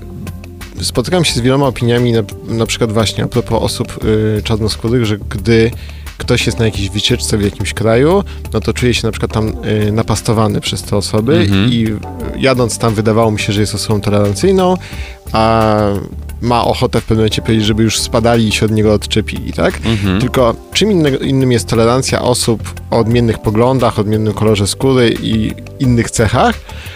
Spotykam 0.82 1.26
się 1.26 1.34
z 1.34 1.40
wieloma 1.40 1.68
opiniami, 1.68 2.12
na, 2.12 2.24
na 2.48 2.66
przykład 2.66 2.92
właśnie 2.92 3.24
a 3.24 3.28
propos 3.28 3.64
osób 3.64 4.00
y, 4.06 4.42
czarnoskórych, 4.44 5.06
że 5.06 5.18
gdy 5.18 5.72
ktoś 6.18 6.46
jest 6.46 6.60
na 6.60 6.66
jakiejś 6.66 6.90
wycieczce 6.90 7.38
w 7.38 7.44
jakimś 7.44 7.74
kraju, 7.74 8.24
no 8.54 8.60
to 8.60 8.74
czuje 8.74 8.94
się 8.94 9.08
na 9.08 9.12
przykład 9.12 9.32
tam 9.32 9.48
y, 9.88 9.92
napastowany 9.92 10.62
przez 10.62 10.84
te 10.84 10.98
osoby 10.98 11.38
Mhm. 11.38 11.74
i 11.74 11.86
y, 11.88 12.00
jadąc 12.38 12.78
tam 12.78 12.94
wydawało 12.94 13.32
mi 13.32 13.40
się, 13.40 13.54
że 13.54 13.62
jest 13.62 13.76
osobą 13.76 14.02
tolerancyjną, 14.02 14.78
a 15.32 15.78
ma 16.42 16.66
ochotę 16.66 17.02
w 17.02 17.04
pewnym 17.04 17.18
momencie 17.18 17.42
powiedzieć, 17.42 17.66
żeby 17.66 17.84
już 17.84 18.00
spadali 18.00 18.48
i 18.48 18.52
się 18.52 18.66
od 18.66 18.72
niego 18.72 18.94
odczepili, 18.94 19.54
tak? 19.54 19.80
Mhm. 19.86 20.22
Tylko 20.22 20.56
czym 20.74 20.92
innego, 20.92 21.18
innym 21.18 21.52
jest 21.52 21.68
tolerancja 21.68 22.22
osób 22.22 22.74
o 22.92 22.98
odmiennych 22.98 23.40
poglądach, 23.40 24.00
odmiennym 24.00 24.34
kolorze 24.34 24.68
skóry 24.68 25.16
i 25.22 25.52
innych 25.80 26.12
cechach, 26.12 26.56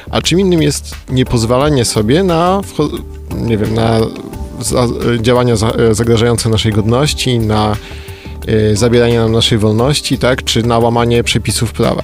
a 0.10 0.22
czym 0.22 0.40
innym 0.40 0.62
jest 0.62 0.96
niepozwalanie 1.10 1.86
sobie 1.86 2.24
na, 2.24 2.62
nie 3.36 3.58
wiem, 3.58 3.74
na 3.74 4.00
za, 4.62 4.88
działania 5.22 5.56
za, 5.56 5.74
zagrażające 5.92 6.50
naszej 6.50 6.72
godności, 6.72 7.40
na 7.40 7.76
zabieranie 8.74 9.20
nam 9.20 9.32
naszej 9.32 9.58
wolności, 9.58 10.18
tak, 10.18 10.44
czy 10.44 10.64
na 10.64 10.80
łamanie 10.80 11.24
przepisów 11.24 11.74
prawa. 11.74 12.02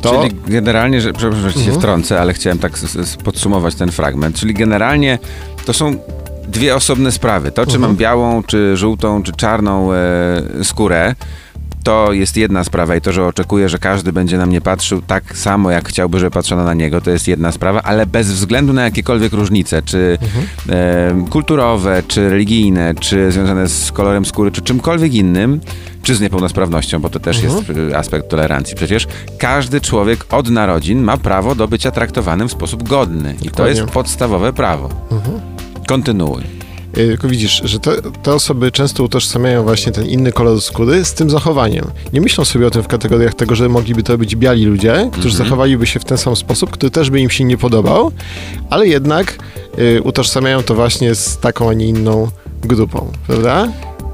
To, 0.00 0.22
Czyli 0.22 0.34
generalnie, 0.46 1.00
że, 1.00 1.12
przepraszam, 1.12 1.42
że 1.42 1.52
się 1.52 1.58
Mhm. 1.60 1.78
wtrącę, 1.78 2.20
ale 2.20 2.32
chciałem 2.34 2.58
tak 2.58 2.72
podsumować 3.24 3.74
ten 3.74 3.90
fragment. 3.90 4.36
Czyli 4.36 4.54
generalnie 4.54 5.18
to 5.66 5.72
są 5.72 5.96
dwie 6.48 6.74
osobne 6.74 7.12
sprawy. 7.12 7.52
To, 7.52 7.66
czy 7.66 7.74
Mhm. 7.74 7.80
mam 7.82 7.96
białą, 7.96 8.42
czy 8.42 8.76
żółtą, 8.76 9.22
czy 9.22 9.32
czarną 9.32 9.92
e, 9.92 9.96
skórę, 10.62 11.14
to 11.84 12.12
jest 12.12 12.36
jedna 12.36 12.64
sprawa 12.64 12.96
i 12.96 13.00
to, 13.00 13.12
że 13.12 13.26
oczekuję, 13.26 13.68
że 13.68 13.78
każdy 13.78 14.12
będzie 14.12 14.38
na 14.38 14.46
mnie 14.46 14.60
patrzył 14.60 15.02
tak 15.02 15.36
samo, 15.36 15.70
jak 15.70 15.88
chciałby, 15.88 16.18
żeby 16.18 16.30
patrzono 16.30 16.64
na 16.64 16.74
niego, 16.74 17.00
to 17.00 17.10
jest 17.10 17.28
jedna 17.28 17.52
sprawa, 17.52 17.82
ale 17.82 18.06
bez 18.06 18.32
względu 18.32 18.72
na 18.72 18.84
jakiekolwiek 18.84 19.32
różnice, 19.32 19.82
czy 19.82 20.18
e, 20.68 21.24
kulturowe, 21.30 22.02
czy 22.08 22.28
religijne, 22.28 22.94
czy 23.00 23.32
związane 23.32 23.68
z 23.68 23.92
kolorem 23.92 24.24
skóry, 24.24 24.50
czy 24.50 24.62
czymkolwiek 24.62 25.14
innym, 25.14 25.60
czy 26.02 26.14
z 26.14 26.20
niepełnosprawnością, 26.20 27.00
bo 27.00 27.10
to 27.10 27.20
też 27.20 27.42
jest 27.42 27.56
e, 27.90 27.98
aspekt 27.98 28.28
tolerancji. 28.28 28.76
Przecież 28.76 29.06
każdy 29.38 29.80
człowiek 29.80 30.26
od 30.30 30.50
narodzin 30.50 31.02
ma 31.02 31.16
prawo 31.16 31.54
do 31.54 31.68
bycia 31.68 31.90
traktowanym 31.90 32.48
w 32.48 32.52
sposób 32.52 32.88
godny. 32.88 33.34
I 33.42 33.50
to 33.50 33.66
jest 33.68 33.80
podstawowe 33.84 34.52
prawo. 34.52 34.88
Kontynuuj. 35.88 36.63
Y, 36.98 37.06
tylko 37.08 37.28
widzisz, 37.28 37.62
że 37.64 37.80
te, 37.80 38.02
te 38.22 38.34
osoby 38.34 38.72
często 38.72 39.04
utożsamiają 39.04 39.62
właśnie 39.62 39.92
ten 39.92 40.06
inny 40.06 40.32
kolor 40.32 40.60
skóry 40.62 41.04
z 41.04 41.14
tym 41.14 41.30
zachowaniem. 41.30 41.84
Nie 42.12 42.20
myślą 42.20 42.44
sobie 42.44 42.66
o 42.66 42.70
tym 42.70 42.82
w 42.82 42.88
kategoriach 42.88 43.34
tego, 43.34 43.54
że 43.54 43.68
mogliby 43.68 44.02
to 44.02 44.18
być 44.18 44.36
biali 44.36 44.64
ludzie, 44.64 45.08
którzy 45.12 45.28
Mhm. 45.28 45.44
zachowaliby 45.44 45.86
się 45.86 46.00
w 46.00 46.04
ten 46.04 46.18
sam 46.18 46.36
sposób, 46.36 46.70
który 46.70 46.90
też 46.90 47.10
by 47.10 47.20
im 47.20 47.30
się 47.30 47.44
nie 47.44 47.56
podobał, 47.58 48.10
ale 48.70 48.86
jednak 48.86 49.38
y, 49.78 50.02
utożsamiają 50.02 50.62
to 50.62 50.74
właśnie 50.74 51.14
z 51.14 51.38
taką, 51.38 51.70
a 51.70 51.74
nie 51.74 51.86
inną 51.86 52.28
grupą, 52.62 53.12
prawda? 53.26 53.68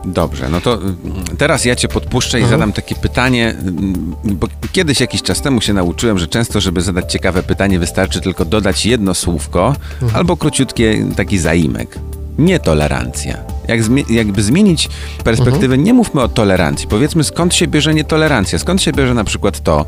Dobrze, 0.04 0.48
no 0.48 0.60
to 0.60 0.74
mm, 0.74 0.96
teraz 1.38 1.64
ja 1.64 1.76
cię 1.76 1.88
podpuszczę 1.88 2.40
i 2.40 2.42
Aha. 2.42 2.50
zadam 2.50 2.72
takie 2.72 2.94
pytanie, 2.94 3.54
mm, 3.60 4.14
bo 4.24 4.46
kiedyś 4.72 5.00
jakiś 5.00 5.22
czas 5.22 5.42
temu 5.42 5.60
się 5.60 5.72
nauczyłem, 5.72 6.18
że 6.18 6.26
często, 6.28 6.60
żeby 6.60 6.80
zadać 6.80 7.12
ciekawe 7.12 7.42
pytanie, 7.42 7.78
wystarczy 7.78 8.20
tylko 8.20 8.44
dodać 8.44 8.86
jedno 8.86 9.14
słówko 9.14 9.74
albo 10.14 10.36
króciutkie 10.36 11.06
taki 11.16 11.38
zaimek. 11.38 11.98
Nietolerancja. 12.40 13.38
Jak 13.68 13.82
zmi- 13.82 14.10
jakby 14.10 14.42
zmienić 14.42 14.88
perspektywę, 15.24 15.78
nie 15.78 15.94
mówmy 15.94 16.20
o 16.22 16.28
tolerancji. 16.28 16.88
Powiedzmy, 16.88 17.24
skąd 17.24 17.54
się 17.54 17.66
bierze 17.66 17.94
nietolerancja? 17.94 18.58
Skąd 18.58 18.82
się 18.82 18.92
bierze 18.92 19.14
na 19.14 19.24
przykład 19.24 19.60
to, 19.60 19.86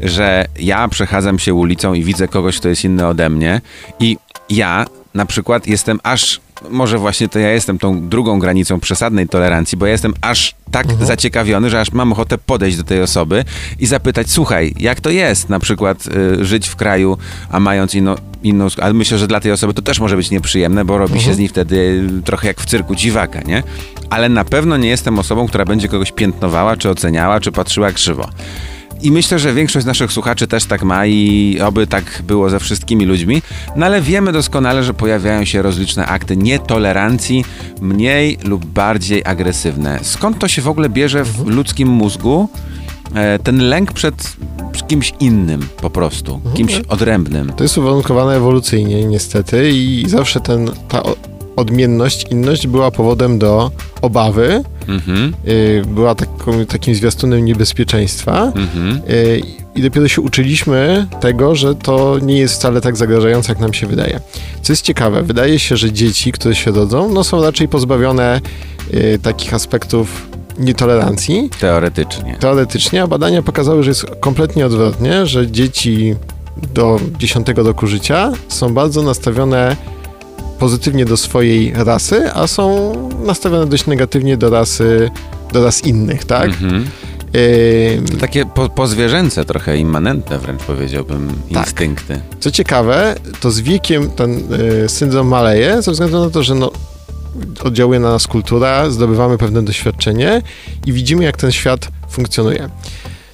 że 0.00 0.44
ja 0.58 0.88
przechadzam 0.88 1.38
się 1.38 1.54
ulicą 1.54 1.94
i 1.94 2.04
widzę 2.04 2.28
kogoś, 2.28 2.58
kto 2.58 2.68
jest 2.68 2.84
inny 2.84 3.06
ode 3.06 3.30
mnie 3.30 3.60
i 4.00 4.16
ja 4.50 4.84
na 5.14 5.26
przykład 5.26 5.66
jestem 5.66 6.00
aż, 6.02 6.40
może 6.70 6.98
właśnie 6.98 7.28
to 7.28 7.38
ja 7.38 7.52
jestem 7.52 7.78
tą 7.78 8.08
drugą 8.08 8.38
granicą 8.38 8.80
przesadnej 8.80 9.28
tolerancji, 9.28 9.78
bo 9.78 9.86
ja 9.86 9.92
jestem 9.92 10.14
aż 10.20 10.54
tak 10.70 10.86
zaciekawiony, 11.00 11.70
że 11.70 11.80
aż 11.80 11.92
mam 11.92 12.12
ochotę 12.12 12.38
podejść 12.38 12.76
do 12.76 12.84
tej 12.84 13.02
osoby 13.02 13.44
i 13.78 13.86
zapytać, 13.86 14.30
słuchaj, 14.30 14.74
jak 14.78 15.00
to 15.00 15.10
jest 15.10 15.48
na 15.48 15.60
przykład 15.60 16.06
y, 16.40 16.44
żyć 16.44 16.68
w 16.68 16.76
kraju, 16.76 17.18
a 17.50 17.60
mając 17.60 17.94
inną, 17.94 18.14
inną, 18.42 18.66
ale 18.82 18.94
myślę, 18.94 19.18
że 19.18 19.26
dla 19.26 19.40
tej 19.40 19.52
osoby 19.52 19.74
to 19.74 19.82
też 19.82 20.00
może 20.00 20.16
być 20.16 20.30
nieprzyjemne, 20.30 20.84
bo 20.84 20.98
robi 20.98 21.20
się 21.20 21.34
z 21.34 21.38
niej 21.38 21.48
wtedy 21.48 21.76
y, 22.18 22.22
trochę 22.22 22.48
jak 22.48 22.60
w 22.60 22.66
cyrku 22.66 22.94
dziwaka, 22.94 23.40
nie? 23.40 23.62
Ale 24.10 24.28
na 24.28 24.44
pewno 24.44 24.76
nie 24.76 24.88
jestem 24.88 25.18
osobą, 25.18 25.48
która 25.48 25.64
będzie 25.64 25.88
kogoś 25.88 26.12
piętnowała, 26.12 26.76
czy 26.76 26.90
oceniała, 26.90 27.40
czy 27.40 27.52
patrzyła 27.52 27.92
krzywo. 27.92 28.28
I 29.02 29.10
myślę, 29.10 29.38
że 29.38 29.54
większość 29.54 29.86
naszych 29.86 30.12
słuchaczy 30.12 30.46
też 30.46 30.64
tak 30.64 30.82
ma 30.82 31.06
i 31.06 31.58
oby 31.64 31.86
tak 31.86 32.22
było 32.26 32.50
ze 32.50 32.60
wszystkimi 32.60 33.04
ludźmi. 33.04 33.42
No 33.76 33.86
ale 33.86 34.00
wiemy 34.00 34.32
doskonale, 34.32 34.84
że 34.84 34.94
pojawiają 34.94 35.44
się 35.44 35.62
rozliczne 35.62 36.06
akty 36.06 36.36
nietolerancji, 36.36 37.44
mniej 37.80 38.38
lub 38.44 38.64
bardziej 38.66 39.22
agresywne. 39.24 39.98
Skąd 40.02 40.38
to 40.38 40.48
się 40.48 40.62
w 40.62 40.68
ogóle 40.68 40.88
bierze 40.88 41.24
w 41.24 41.46
ludzkim 41.46 41.88
mózgu? 41.88 42.48
e, 43.14 43.38
Ten 43.38 43.58
lęk 43.68 43.92
przed 43.92 44.36
kimś 44.88 45.12
innym 45.20 45.68
po 45.80 45.90
prostu, 45.90 46.40
kimś 46.54 46.80
odrębnym. 46.88 47.52
To 47.56 47.62
jest 47.64 47.78
uwarunkowane 47.78 48.36
ewolucyjnie 48.36 49.04
niestety 49.04 49.70
i 49.70 50.04
zawsze 50.08 50.40
ten, 50.40 50.70
ta 50.88 51.02
odmienność, 51.56 52.26
inność 52.30 52.66
była 52.66 52.90
powodem 52.90 53.38
do 53.38 53.70
obawy, 54.02 54.64
Mhm, 54.88 55.34
y, 55.48 55.82
była 55.86 56.14
taką, 56.14 56.66
takim 56.66 56.94
zwiastunem 56.94 57.44
niebezpieczeństwa 57.44 58.52
mhm. 58.56 59.00
y, 59.10 59.40
i 59.74 59.82
dopiero 59.82 60.08
się 60.08 60.22
uczyliśmy 60.22 61.06
tego, 61.20 61.54
że 61.54 61.74
to 61.74 62.18
nie 62.22 62.38
jest 62.38 62.54
wcale 62.54 62.80
tak 62.80 62.96
zagrażające, 62.96 63.52
jak 63.52 63.60
nam 63.60 63.72
się 63.74 63.86
wydaje. 63.86 64.20
Co 64.62 64.72
jest 64.72 64.82
ciekawe, 64.82 65.22
wydaje 65.22 65.58
się, 65.58 65.76
że 65.76 65.92
dzieci, 65.92 66.32
które 66.32 66.54
się 66.54 66.70
rodzą, 66.70 67.08
no 67.12 67.24
są 67.24 67.42
raczej 67.42 67.68
pozbawione 67.68 68.40
y, 68.94 69.18
takich 69.22 69.54
aspektów 69.54 70.28
nietolerancji, 70.58 71.50
Teoretycznie. 71.60 72.36
teoretycznie, 72.40 73.02
a 73.02 73.06
badania 73.06 73.42
pokazały, 73.42 73.82
że 73.82 73.90
jest 73.90 74.06
kompletnie 74.20 74.66
odwrotnie, 74.66 75.26
że 75.26 75.50
dzieci 75.50 76.14
do 76.74 77.00
10 77.18 77.46
roku 77.56 77.86
życia 77.86 78.32
są 78.48 78.74
bardzo 78.74 79.02
nastawione 79.02 79.76
pozytywnie 80.62 81.04
do 81.04 81.16
swojej 81.16 81.72
rasy, 81.74 82.32
a 82.34 82.46
są 82.46 82.92
nastawione 83.24 83.66
dość 83.66 83.86
negatywnie 83.86 84.36
do 84.36 84.50
rasy, 84.50 85.10
do 85.52 85.64
ras 85.64 85.84
innych, 85.84 86.24
tak? 86.24 86.48
Mhm. 86.48 86.84
Takie 88.20 88.46
po, 88.46 88.68
pozwierzęce, 88.68 89.44
trochę 89.44 89.78
immanentne 89.78 90.38
wręcz 90.38 90.62
powiedziałbym, 90.62 91.28
Tak. 91.52 91.66
instynkty. 91.66 92.20
Co 92.40 92.50
ciekawe, 92.50 93.14
to 93.40 93.50
z 93.50 93.60
wiekiem 93.60 94.10
ten 94.10 94.52
y, 94.84 94.88
syndrom 94.88 95.28
maleje, 95.28 95.82
ze 95.82 95.92
względu 95.92 96.24
na 96.24 96.30
to, 96.30 96.42
że 96.42 96.54
no, 96.54 96.72
oddziałuje 97.64 98.00
na 98.00 98.10
nas 98.10 98.26
kultura, 98.26 98.90
zdobywamy 98.90 99.38
pewne 99.38 99.62
doświadczenie 99.62 100.42
i 100.86 100.92
widzimy, 100.92 101.24
jak 101.24 101.36
ten 101.36 101.52
świat 101.52 101.88
funkcjonuje. 102.10 102.68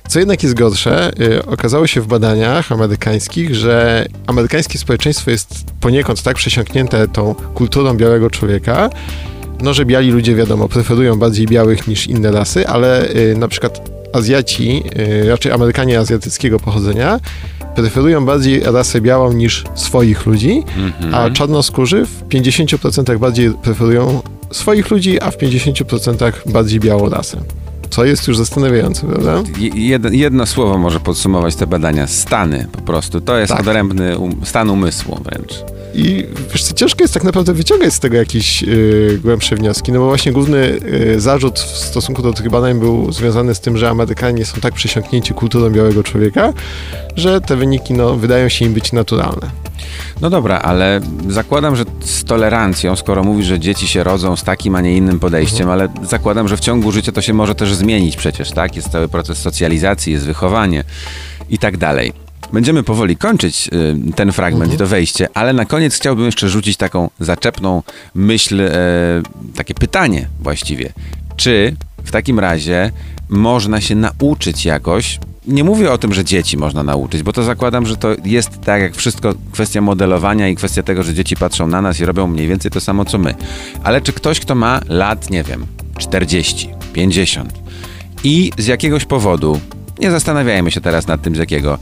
Co 0.08 0.18
jednak 0.18 0.42
jest 0.42 0.54
gorsze, 0.54 1.10
y, 1.20 1.46
okazało 1.46 1.86
się 1.86 2.00
w 2.00 2.06
badaniach 2.06 2.72
amerykańskich, 2.72 3.54
że 3.54 4.06
amerykańskie 4.26 4.78
społeczeństwo 4.78 5.30
jest 5.30 5.64
poniekąd 5.80 6.22
tak 6.22 6.36
przesiąknięte 6.36 7.08
tą 7.08 7.34
kulturą 7.34 7.94
białego 7.94 8.30
człowieka, 8.30 8.90
no, 9.60 9.74
że 9.74 9.84
biali 9.84 10.10
ludzie, 10.10 10.34
wiadomo, 10.34 10.68
preferują 10.68 11.18
bardziej 11.18 11.46
białych 11.46 11.88
niż 11.88 12.06
inne 12.06 12.30
rasy, 12.32 12.68
ale 12.68 13.08
y, 13.10 13.36
na 13.38 13.48
przykład 13.48 13.90
Azjaci, 14.12 14.82
y, 15.24 15.28
raczej 15.28 15.52
Amerykanie 15.52 15.98
azjatyckiego 15.98 16.58
pochodzenia, 16.60 17.20
preferują 17.76 18.26
bardziej 18.26 18.60
rasę 18.60 19.00
białą 19.00 19.32
niż 19.32 19.64
swoich 19.74 20.26
ludzi, 20.26 20.62
Mhm. 20.76 21.14
a 21.14 21.30
czarnoskórzy 21.30 22.06
w 22.06 22.28
50% 22.28 23.18
bardziej 23.18 23.50
preferują 23.62 24.22
swoich 24.50 24.90
ludzi, 24.90 25.20
a 25.20 25.30
w 25.30 25.36
50% 25.38 26.32
bardziej 26.46 26.80
białą 26.80 27.08
rasę. 27.08 27.40
Co 27.90 28.04
jest 28.04 28.28
już 28.28 28.36
zastanawiające, 28.36 29.06
prawda? 29.06 29.42
Je- 29.58 29.88
Jedno, 29.88 30.08
jedno 30.12 30.46
słowo 30.46 30.78
może 30.78 31.00
podsumować 31.00 31.56
te 31.56 31.66
badania. 31.66 32.06
Stany 32.06 32.66
po 32.72 32.80
prostu. 32.80 33.20
To 33.20 33.38
jest 33.38 33.52
Tak. 33.52 33.60
odrębny 33.60 34.18
um, 34.18 34.32
stan 34.44 34.70
umysłu 34.70 35.18
wręcz. 35.24 35.52
I 35.94 36.26
wiesz 36.52 36.62
co, 36.64 36.74
ciężko 36.74 37.04
jest 37.04 37.14
tak 37.14 37.24
naprawdę 37.24 37.52
wyciągać 37.54 37.94
z 37.94 38.00
tego 38.00 38.16
jakieś 38.16 38.62
y, 38.62 39.18
głębsze 39.22 39.56
wnioski, 39.56 39.92
no 39.92 39.98
bo 39.98 40.06
właśnie 40.06 40.32
główny 40.32 40.58
y, 41.16 41.20
zarzut 41.20 41.58
w 41.58 41.76
stosunku 41.78 42.22
do 42.22 42.32
tych 42.32 42.50
badań 42.50 42.78
był 42.78 43.12
związany 43.12 43.54
z 43.54 43.60
tym, 43.60 43.76
że 43.78 43.88
Amerykanie 43.90 44.44
są 44.44 44.60
tak 44.60 44.74
przesiąknięci 44.74 45.34
kulturą 45.34 45.70
białego 45.70 46.02
człowieka, 46.02 46.52
że 47.16 47.40
te 47.40 47.56
wyniki 47.56 47.94
no, 47.94 48.16
wydają 48.16 48.48
się 48.48 48.64
im 48.64 48.72
być 48.72 48.92
naturalne. 48.92 49.50
No 50.20 50.30
dobra, 50.30 50.58
ale 50.58 51.00
zakładam, 51.28 51.76
że 51.76 51.84
z 52.00 52.24
tolerancją, 52.24 52.96
skoro 52.96 53.24
mówisz, 53.24 53.46
że 53.46 53.60
dzieci 53.60 53.88
się 53.88 54.04
rodzą 54.04 54.36
z 54.36 54.42
takim, 54.42 54.74
a 54.74 54.80
nie 54.80 54.96
innym 54.96 55.20
podejściem, 55.20 55.70
ale 55.70 55.88
zakładam, 56.02 56.48
że 56.48 56.56
w 56.56 56.60
ciągu 56.60 56.92
życia 56.92 57.12
to 57.12 57.22
się 57.22 57.34
może 57.34 57.54
też 57.54 57.74
zmienić 57.74 58.16
przecież, 58.16 58.50
tak? 58.50 58.76
Jest 58.76 58.88
cały 58.88 59.08
proces 59.08 59.38
socjalizacji, 59.38 60.12
jest 60.12 60.26
wychowanie 60.26 60.84
i 61.50 61.58
tak 61.58 61.76
dalej. 61.76 62.12
Będziemy 62.52 62.82
powoli 62.82 63.16
kończyć 63.16 63.70
y, 64.08 64.12
ten 64.14 64.32
fragment 64.32 64.74
i 64.74 64.76
to 64.76 64.86
wejście, 64.86 65.28
ale 65.34 65.52
na 65.52 65.64
koniec 65.64 65.96
chciałbym 65.96 66.26
jeszcze 66.26 66.48
rzucić 66.48 66.76
taką 66.76 67.10
zaczepną 67.20 67.82
myśl, 68.14 68.60
e, 68.60 68.70
takie 69.56 69.74
pytanie 69.74 70.28
właściwie. 70.40 70.92
Czy 71.36 71.76
w 72.04 72.10
takim 72.10 72.38
razie 72.38 72.90
można 73.28 73.80
się 73.80 73.94
nauczyć 73.94 74.64
jakoś 74.64 75.18
nie 75.48 75.64
mówię 75.64 75.92
o 75.92 75.98
tym, 75.98 76.14
że 76.14 76.24
dzieci 76.24 76.56
można 76.56 76.82
nauczyć, 76.82 77.22
bo 77.22 77.32
to 77.32 77.42
zakładam, 77.42 77.86
że 77.86 77.96
to 77.96 78.08
jest 78.24 78.60
tak 78.60 78.82
jak 78.82 78.94
wszystko 78.94 79.34
kwestia 79.52 79.80
modelowania 79.80 80.48
i 80.48 80.56
kwestia 80.56 80.82
tego, 80.82 81.02
że 81.02 81.14
dzieci 81.14 81.36
patrzą 81.36 81.66
na 81.66 81.82
nas 81.82 82.00
i 82.00 82.04
robią 82.04 82.26
mniej 82.26 82.46
więcej 82.46 82.70
to 82.70 82.80
samo 82.80 83.04
co 83.04 83.18
my. 83.18 83.34
Ale 83.84 84.00
czy 84.00 84.12
ktoś, 84.12 84.40
kto 84.40 84.54
ma 84.54 84.80
lat, 84.88 85.30
nie 85.30 85.44
wiem, 85.44 85.66
40, 85.98 86.70
50 86.92 87.52
i 88.24 88.50
z 88.58 88.66
jakiegoś 88.66 89.04
powodu, 89.04 89.60
nie 90.00 90.10
zastanawiajmy 90.10 90.70
się 90.70 90.80
teraz 90.80 91.06
nad 91.06 91.22
tym 91.22 91.36
z 91.36 91.38
jakiego, 91.38 91.78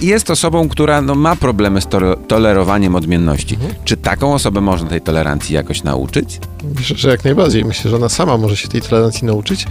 jest 0.00 0.30
osobą, 0.30 0.68
która 0.68 1.02
no, 1.02 1.14
ma 1.14 1.36
problemy 1.36 1.80
z 1.80 1.86
to 1.86 2.16
tolerowaniem 2.16 2.94
odmienności. 2.94 3.58
Czy 3.84 3.96
taką 3.96 4.34
osobę 4.34 4.60
można 4.60 4.88
tej 4.88 5.00
tolerancji 5.00 5.54
jakoś 5.54 5.82
nauczyć? 5.82 6.40
Myślę, 6.78 6.96
że 6.96 7.10
jak 7.10 7.24
najbardziej. 7.24 7.64
Myślę, 7.64 7.90
że 7.90 7.96
ona 7.96 8.08
sama 8.08 8.36
może 8.38 8.56
się 8.56 8.68
tej 8.68 8.82
tolerancji 8.82 9.26
nauczyć, 9.26 9.66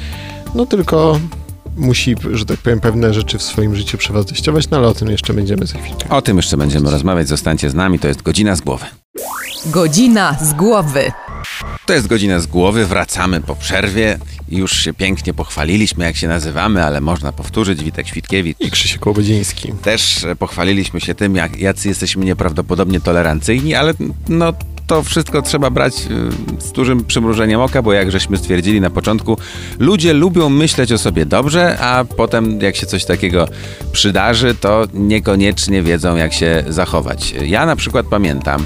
no 0.55 0.65
tylko 0.65 1.19
musi, 1.75 2.15
że 2.31 2.45
tak 2.45 2.57
powiem, 2.57 2.79
pewne 2.79 3.13
rzeczy 3.13 3.37
w 3.37 3.43
swoim 3.43 3.75
życiu 3.75 3.97
przewartościować, 3.97 4.69
no 4.69 4.77
ale 4.77 4.87
o 4.87 4.93
tym 4.93 5.11
jeszcze 5.11 5.33
będziemy 5.33 5.65
za 5.65 5.79
chwilkę. 5.79 6.09
O 6.09 6.21
tym 6.21 6.37
jeszcze 6.37 6.57
będziemy 6.57 6.91
rozmawiać. 6.91 7.27
Zostańcie 7.27 7.69
z 7.69 7.73
nami, 7.73 7.99
to 7.99 8.07
jest 8.07 8.21
godzina 8.21 8.55
z 8.55 8.61
głowy. 8.61 8.85
Godzina 9.65 10.37
z 10.41 10.53
głowy. 10.53 11.11
To 11.85 11.93
jest 11.93 12.07
godzina 12.07 12.39
z 12.39 12.47
głowy, 12.47 12.85
wracamy 12.85 13.41
po 13.41 13.55
przerwie. 13.55 14.17
Już 14.49 14.71
się 14.71 14.93
pięknie 14.93 15.33
pochwaliliśmy, 15.33 16.05
jak 16.05 16.15
się 16.15 16.27
nazywamy, 16.27 16.83
ale 16.85 17.01
można 17.01 17.31
powtórzyć. 17.31 17.83
Witek 17.83 18.07
Świtkiewicz. 18.07 18.57
I 18.59 18.71
Krzysiek 18.71 19.05
Łobodziński. 19.05 19.73
Też 19.81 20.23
e, 20.23 20.35
pochwaliliśmy 20.35 21.01
się 21.01 21.15
tym, 21.15 21.35
jak, 21.35 21.59
jacy 21.59 21.87
jesteśmy 21.87 22.25
nieprawdopodobnie 22.25 22.99
tolerancyjni, 23.01 23.75
ale 23.75 23.93
no 24.29 24.53
to 24.87 25.03
wszystko 25.03 25.41
trzeba 25.41 25.69
brać 25.69 25.93
y, 26.59 26.61
z 26.61 26.71
dużym 26.71 27.05
przymrużeniem 27.05 27.61
oka, 27.61 27.81
bo 27.81 27.93
jak 27.93 28.11
żeśmy 28.11 28.37
stwierdzili 28.37 28.81
na 28.81 28.89
początku, 28.89 29.37
ludzie 29.79 30.13
lubią 30.13 30.49
myśleć 30.49 30.91
o 30.91 30.97
sobie 30.97 31.25
dobrze, 31.25 31.77
a 31.79 32.05
potem 32.17 32.61
jak 32.61 32.75
się 32.75 32.85
coś 32.85 33.05
takiego 33.05 33.47
przydarzy, 33.91 34.55
to 34.55 34.85
niekoniecznie 34.93 35.81
wiedzą, 35.83 36.15
jak 36.15 36.33
się 36.33 36.63
zachować. 36.69 37.33
Ja 37.45 37.65
na 37.65 37.75
przykład 37.75 38.05
pamiętam 38.05 38.65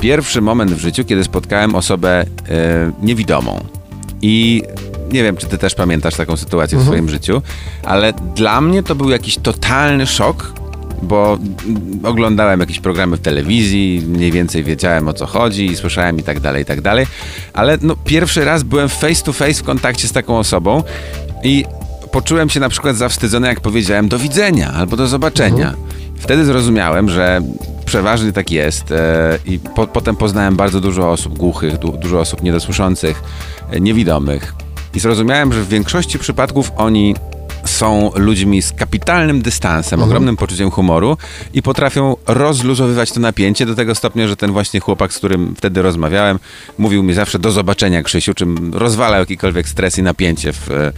pierwszy 0.00 0.40
moment 0.40 0.70
w 0.70 0.78
życiu, 0.80 1.04
kiedy 1.04 1.24
spotkałem 1.24 1.74
osobę 1.74 2.24
yy, 2.48 2.54
niewidomą. 3.02 3.64
I 4.22 4.62
nie 5.12 5.22
wiem, 5.22 5.36
czy 5.36 5.46
ty 5.46 5.58
też 5.58 5.74
pamiętasz 5.74 6.14
taką 6.14 6.36
sytuację 6.36 6.78
w 6.78 6.80
Mhm. 6.80 6.96
swoim 6.96 7.08
życiu, 7.08 7.42
ale 7.84 8.12
dla 8.12 8.60
mnie 8.60 8.82
to 8.82 8.94
był 8.94 9.10
jakiś 9.10 9.38
totalny 9.38 10.06
szok, 10.06 10.52
bo 11.02 11.38
oglądałem 12.02 12.60
jakieś 12.60 12.80
programy 12.80 13.16
w 13.16 13.20
telewizji, 13.20 14.02
mniej 14.06 14.32
więcej 14.32 14.64
wiedziałem 14.64 15.08
o 15.08 15.12
co 15.12 15.26
chodzi 15.26 15.66
i 15.66 15.76
słyszałem 15.76 16.18
i 16.18 16.22
tak 16.22 16.40
dalej, 16.40 16.62
i 16.62 16.66
tak 16.66 16.80
dalej, 16.80 17.06
ale 17.52 17.78
no, 17.82 17.96
pierwszy 18.04 18.44
raz 18.44 18.62
byłem 18.62 18.88
face 18.88 19.24
to 19.24 19.32
face 19.32 19.54
w 19.54 19.62
kontakcie 19.62 20.08
z 20.08 20.12
taką 20.12 20.38
osobą 20.38 20.82
i 21.42 21.64
poczułem 22.12 22.50
się 22.50 22.60
na 22.60 22.68
przykład 22.68 22.96
zawstydzony, 22.96 23.48
jak 23.48 23.60
powiedziałem 23.60 24.08
do 24.08 24.18
widzenia 24.18 24.72
albo 24.72 24.96
do 24.96 25.06
zobaczenia. 25.06 25.74
Wtedy 26.18 26.44
zrozumiałem, 26.44 27.08
że 27.10 27.42
przeważnie 27.84 28.32
tak 28.32 28.50
jest 28.50 28.92
e, 28.92 29.38
i 29.46 29.58
po, 29.58 29.86
potem 29.86 30.16
poznałem 30.16 30.56
bardzo 30.56 30.80
dużo 30.80 31.10
osób 31.10 31.38
głuchych, 31.38 31.78
du, 31.78 31.92
dużo 31.92 32.20
osób 32.20 32.42
niedosłyszących, 32.42 33.22
e, 33.70 33.80
niewidomych. 33.80 34.54
I 34.94 35.00
zrozumiałem, 35.00 35.52
że 35.52 35.62
w 35.62 35.68
większości 35.68 36.18
przypadków 36.18 36.72
oni 36.76 37.14
są 37.68 38.10
ludźmi 38.14 38.62
z 38.62 38.72
kapitalnym 38.72 39.42
dystansem, 39.42 40.02
ogromnym 40.02 40.36
poczuciem 40.36 40.70
humoru 40.70 41.16
i 41.54 41.62
potrafią 41.62 42.16
rozluzowywać 42.26 43.12
to 43.12 43.20
napięcie 43.20 43.66
do 43.66 43.74
tego 43.74 43.94
stopnia, 43.94 44.28
że 44.28 44.36
ten 44.36 44.52
właśnie 44.52 44.80
chłopak, 44.80 45.12
z 45.12 45.18
którym 45.18 45.54
wtedy 45.56 45.82
rozmawiałem, 45.82 46.38
mówił 46.78 47.02
mi 47.02 47.14
zawsze 47.14 47.38
do 47.38 47.50
zobaczenia 47.50 48.02
Krzysiu, 48.02 48.34
czym 48.34 48.74
rozwalał 48.74 49.20
jakikolwiek 49.20 49.68
stres 49.68 49.98
i 49.98 50.02
napięcie 50.02 50.52
w, 50.52 50.70
e, 50.70 50.92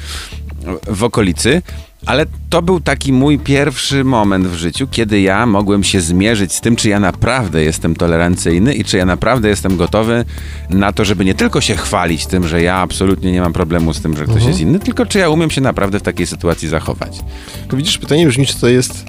w 0.87 1.05
okolicy. 1.05 1.63
Ale 2.07 2.27
to 2.51 2.63
był 2.63 2.81
taki 2.81 3.13
mój 3.13 3.39
pierwszy 3.39 4.05
moment 4.05 4.47
w 4.47 4.55
życiu, 4.55 4.87
kiedy 4.91 5.21
ja 5.21 5.47
mogłem 5.47 5.85
się 5.85 6.01
zmierzyć 6.01 6.53
z 6.53 6.61
tym, 6.61 6.77
czy 6.77 6.89
ja 6.89 7.01
naprawdę 7.01 7.63
jestem 7.63 7.97
tolerancyjny 7.97 8.75
i 8.75 8.85
czy 8.85 8.97
ja 8.97 9.07
naprawdę 9.07 9.49
jestem 9.49 9.77
gotowy 9.77 10.25
na 10.71 10.93
to, 10.93 11.05
żeby 11.05 11.25
nie 11.25 11.35
tylko 11.35 11.61
się 11.61 11.77
chwalić 11.77 12.27
tym, 12.27 12.49
że 12.49 12.63
ja 12.63 12.77
absolutnie 12.77 13.33
nie 13.33 13.41
mam 13.41 13.53
problemu 13.53 13.95
z 13.95 14.01
tym, 14.01 14.17
że 14.17 14.25
ktoś 14.25 14.45
jest 14.45 14.61
inny, 14.61 14.79
tylko 14.79 15.07
czy 15.07 15.19
ja 15.19 15.29
umiem 15.29 15.51
się 15.51 15.61
naprawdę 15.61 15.99
w 15.99 16.03
takiej 16.03 16.27
sytuacji 16.27 16.69
zachować. 16.69 17.21
To 17.69 17.77
widzisz, 17.77 17.99
pytanie 17.99 18.27
brzmi, 18.27 18.47
czy 18.47 18.61
to 18.61 18.69
jest, 18.69 19.05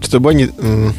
czy 0.00 0.10
to 0.10 0.20
była, 0.20 0.32
nie, 0.32 0.44
mm, 0.44 0.92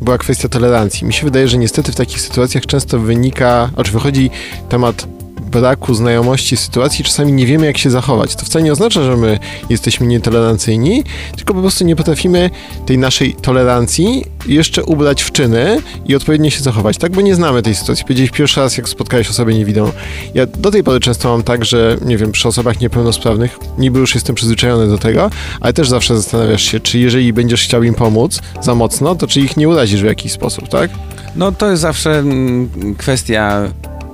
była 0.00 0.18
kwestia 0.18 0.48
tolerancji. 0.48 1.06
Mi 1.06 1.12
się 1.12 1.24
wydaje, 1.24 1.48
że 1.48 1.58
niestety 1.58 1.92
w 1.92 1.96
takich 1.96 2.20
sytuacjach 2.20 2.66
często 2.66 2.98
wynika, 2.98 3.70
znaczy 3.74 3.92
wychodzi 3.92 4.30
temat 4.68 5.06
braku 5.50 5.94
znajomości 5.94 6.56
sytuacji, 6.56 7.04
czasami 7.04 7.32
nie 7.32 7.46
wiemy, 7.46 7.66
jak 7.66 7.78
się 7.78 7.90
zachować. 7.90 8.36
To 8.36 8.44
wcale 8.44 8.64
nie 8.64 8.72
oznacza, 8.72 9.04
że 9.04 9.16
my 9.16 9.38
jesteśmy 9.70 10.06
nietolerancyjni, 10.06 11.04
tylko 11.36 11.54
po 11.54 11.60
prostu 11.60 11.84
nie 11.84 11.96
potrafimy 11.96 12.50
tej 12.86 12.98
naszej 12.98 13.34
tolerancji 13.34 14.24
jeszcze 14.46 14.84
ubrać 14.84 15.22
w 15.22 15.32
czyny 15.32 15.82
i 16.06 16.14
odpowiednio 16.14 16.50
się 16.50 16.60
zachować, 16.60 16.98
tak? 16.98 17.12
Bo 17.12 17.20
nie 17.20 17.34
znamy 17.34 17.62
tej 17.62 17.74
sytuacji. 17.74 18.04
Powiedziałeś 18.04 18.30
pierwszy 18.30 18.60
raz, 18.60 18.76
jak 18.76 18.88
spotkałeś 18.88 19.30
osobę 19.30 19.54
niewidomą. 19.54 19.92
Ja 20.34 20.46
do 20.46 20.70
tej 20.70 20.84
pory 20.84 21.00
często 21.00 21.28
mam 21.28 21.42
tak, 21.42 21.64
że, 21.64 21.96
nie 22.04 22.16
wiem, 22.18 22.32
przy 22.32 22.48
osobach 22.48 22.80
niepełnosprawnych, 22.80 23.58
niby 23.78 23.98
już 23.98 24.14
jestem 24.14 24.34
przyzwyczajony 24.34 24.88
do 24.88 24.98
tego, 24.98 25.30
ale 25.60 25.72
też 25.72 25.88
zawsze 25.88 26.16
zastanawiasz 26.16 26.62
się, 26.62 26.80
czy 26.80 26.98
jeżeli 26.98 27.32
będziesz 27.32 27.62
chciał 27.62 27.82
im 27.82 27.94
pomóc 27.94 28.40
za 28.60 28.74
mocno, 28.74 29.14
to 29.14 29.26
czy 29.26 29.40
ich 29.40 29.56
nie 29.56 29.68
urazisz 29.68 30.02
w 30.02 30.04
jakiś 30.04 30.32
sposób, 30.32 30.68
tak? 30.68 30.90
No 31.36 31.52
to 31.52 31.70
jest 31.70 31.82
zawsze 31.82 32.18
mm, 32.18 32.94
kwestia 32.98 33.62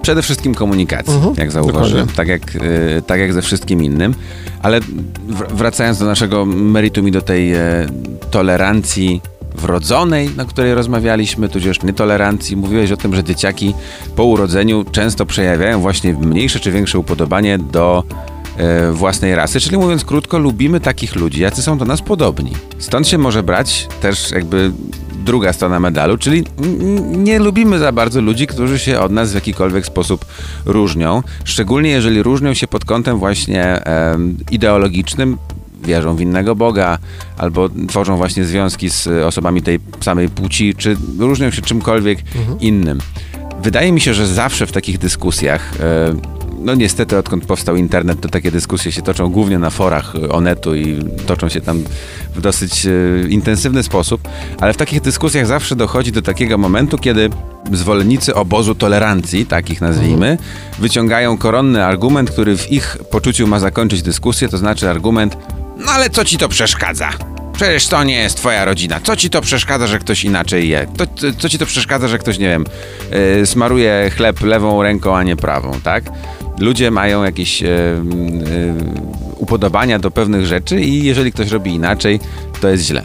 przede 0.06 0.22
wszystkim 0.22 0.54
komunikacji, 0.54 1.14
Mhm, 1.14 1.34
jak 1.38 1.52
zauważyłem, 1.52 2.06
tak 2.06 2.28
jak, 2.28 2.56
y, 2.56 3.02
tak 3.06 3.20
jak 3.20 3.32
ze 3.32 3.42
wszystkim 3.42 3.82
innym. 3.84 4.14
Ale 4.62 4.80
wracając 5.50 5.98
do 5.98 6.04
naszego 6.04 6.46
meritum 6.46 7.08
i 7.08 7.10
do 7.10 7.22
tej 7.22 7.54
e, 7.54 7.86
tolerancji 8.30 9.20
wrodzonej, 9.54 10.30
na 10.36 10.44
której 10.44 10.74
rozmawialiśmy, 10.74 11.48
tudzież 11.48 11.82
nietolerancji, 11.82 12.56
mówiłeś 12.56 12.92
o 12.92 12.96
tym, 12.96 13.14
że 13.14 13.24
dzieciaki 13.24 13.74
po 14.16 14.24
urodzeniu 14.24 14.84
często 14.92 15.26
przejawiają 15.26 15.80
właśnie 15.80 16.12
mniejsze 16.12 16.60
czy 16.60 16.72
większe 16.72 16.98
upodobanie 16.98 17.58
do 17.58 18.04
e, 18.56 18.92
własnej 18.92 19.34
rasy, 19.34 19.60
czyli 19.60 19.78
mówiąc 19.78 20.04
krótko, 20.04 20.38
lubimy 20.38 20.80
takich 20.80 21.16
ludzi, 21.16 21.40
jacy 21.40 21.62
są 21.62 21.78
do 21.78 21.84
nas 21.84 22.02
podobni. 22.02 22.52
Stąd 22.78 23.08
się 23.08 23.18
może 23.18 23.42
brać 23.42 23.88
też 24.00 24.30
jakby 24.30 24.72
druga 25.26 25.52
strona 25.52 25.80
medalu, 25.80 26.18
czyli 26.18 26.44
nie 27.06 27.38
lubimy 27.38 27.78
za 27.78 27.92
bardzo 27.92 28.20
ludzi, 28.20 28.46
którzy 28.46 28.78
się 28.78 29.00
od 29.00 29.12
nas 29.12 29.32
w 29.32 29.34
jakikolwiek 29.34 29.86
sposób 29.86 30.24
różnią, 30.64 31.22
szczególnie 31.44 31.90
jeżeli 31.90 32.22
różnią 32.22 32.54
się 32.54 32.66
pod 32.66 32.84
kątem 32.84 33.18
właśnie 33.18 33.84
em, 33.84 34.36
ideologicznym, 34.50 35.38
wierzą 35.84 36.16
w 36.16 36.20
innego 36.20 36.54
Boga, 36.54 36.98
albo 37.38 37.68
tworzą 37.88 38.16
właśnie 38.16 38.44
związki 38.44 38.90
z 38.90 39.06
e, 39.06 39.26
osobami 39.26 39.62
tej 39.62 39.78
samej 40.00 40.28
płci, 40.28 40.74
czy 40.74 40.96
różnią 41.18 41.50
się 41.50 41.62
czymkolwiek 41.62 42.18
innym. 42.60 42.98
Wydaje 43.62 43.92
mi 43.92 44.00
się, 44.00 44.14
że 44.14 44.26
zawsze 44.26 44.66
w 44.66 44.72
takich 44.72 44.98
dyskusjach, 44.98 45.72
e, 45.80 46.35
no 46.66 46.74
niestety 46.74 47.18
odkąd 47.18 47.46
powstał 47.46 47.76
internet, 47.76 48.20
to 48.20 48.28
takie 48.28 48.50
dyskusje 48.50 48.92
się 48.92 49.02
toczą 49.02 49.28
głównie 49.28 49.58
na 49.58 49.70
forach 49.70 50.14
e, 50.16 50.28
Onetu 50.28 50.74
i 50.74 50.98
toczą 51.26 51.48
się 51.48 51.60
tam 51.60 51.84
w 52.34 52.40
dosyć 52.40 52.86
e, 52.86 52.90
intensywny 53.28 53.82
sposób, 53.82 54.28
ale 54.60 54.72
w 54.72 54.76
takich 54.76 55.00
dyskusjach 55.00 55.46
zawsze 55.46 55.76
dochodzi 55.76 56.12
do 56.12 56.22
takiego 56.22 56.58
momentu, 56.58 56.98
kiedy 56.98 57.30
zwolennicy 57.72 58.34
obozu 58.34 58.74
tolerancji, 58.74 59.46
takich 59.46 59.80
nazwijmy, 59.80 60.38
wyciągają 60.78 61.38
koronny 61.38 61.84
argument, 61.84 62.30
który 62.30 62.56
w 62.56 62.72
ich 62.72 62.98
poczuciu 63.10 63.46
ma 63.46 63.58
zakończyć 63.58 64.02
dyskusję, 64.02 64.48
to 64.48 64.58
znaczy 64.58 64.90
argument, 64.90 65.36
no 65.78 65.92
ale 65.92 66.10
co 66.10 66.24
ci 66.24 66.38
to 66.38 66.48
przeszkadza? 66.48 67.10
Przecież 67.52 67.86
to 67.86 68.04
nie 68.04 68.14
jest 68.14 68.36
twoja 68.36 68.64
rodzina. 68.64 69.00
Co 69.00 69.16
ci 69.16 69.30
to 69.30 69.40
przeszkadza, 69.40 69.86
że 69.86 69.98
ktoś 69.98 70.24
inaczej 70.24 70.68
je? 70.68 70.86
To, 70.96 71.06
co- 71.06 71.32
co 71.38 71.48
ci 71.48 71.58
to 71.58 71.66
przeszkadza, 71.66 72.08
że 72.08 72.18
ktoś, 72.18 72.38
nie 72.38 72.48
wiem, 72.48 72.64
yy, 73.38 73.46
smaruje 73.46 74.10
chleb 74.16 74.40
lewą 74.40 74.82
ręką, 74.82 75.16
a 75.16 75.22
nie 75.22 75.36
prawą, 75.36 75.80
tak? 75.82 76.04
Ludzie 76.58 76.90
mają 76.90 77.24
jakieś 77.24 77.60
yy, 77.60 77.68
yy, 77.68 78.74
upodobania 79.36 79.98
do 79.98 80.10
pewnych 80.10 80.46
rzeczy 80.46 80.80
i 80.80 81.04
jeżeli 81.04 81.32
ktoś 81.32 81.50
robi 81.50 81.74
inaczej, 81.74 82.20
to 82.60 82.68
jest 82.68 82.84
źle. 82.84 83.02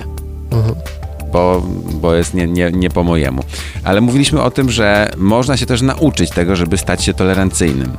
Bo, 1.32 1.64
bo 2.02 2.16
jest 2.16 2.34
nie, 2.34 2.48
nie, 2.48 2.72
nie 2.72 2.90
po 2.90 3.04
mojemu. 3.04 3.44
Ale 3.84 4.02
mówiliśmy 4.02 4.42
o 4.42 4.52
tym, 4.52 4.72
że 4.72 5.12
można 5.18 5.58
się 5.58 5.66
też 5.66 5.82
nauczyć 5.82 6.30
tego, 6.30 6.56
żeby 6.56 6.78
stać 6.78 7.04
się 7.04 7.14
tolerancyjnym. 7.14 7.92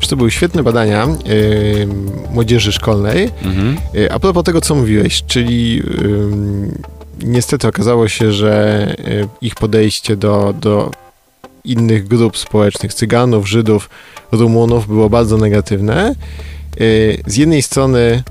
Wiesz, 0.00 0.08
to 0.08 0.16
były 0.16 0.30
świetne 0.30 0.62
badania 0.62 1.06
yy, 1.26 1.88
młodzieży 2.30 2.72
szkolnej. 2.72 3.30
Mhm. 3.42 3.76
Yy, 3.94 4.12
a 4.12 4.18
propos 4.18 4.44
tego, 4.44 4.60
co 4.60 4.74
mówiłeś, 4.74 5.24
czyli 5.26 5.76
yy, 5.76 5.82
niestety 7.24 7.68
okazało 7.68 8.08
się, 8.08 8.32
że 8.32 8.86
yy, 8.98 9.28
ich 9.40 9.54
podejście 9.54 10.16
do, 10.16 10.54
do 10.60 10.90
innych 11.64 12.08
grup 12.08 12.38
społecznych, 12.38 12.94
Cyganów, 12.94 13.48
Żydów, 13.48 13.90
Rumunów 14.32 14.86
było 14.86 15.10
bardzo 15.10 15.36
negatywne. 15.36 16.14
Yy, 16.80 17.22
z 17.26 17.36
jednej 17.36 17.62
strony 17.62 18.22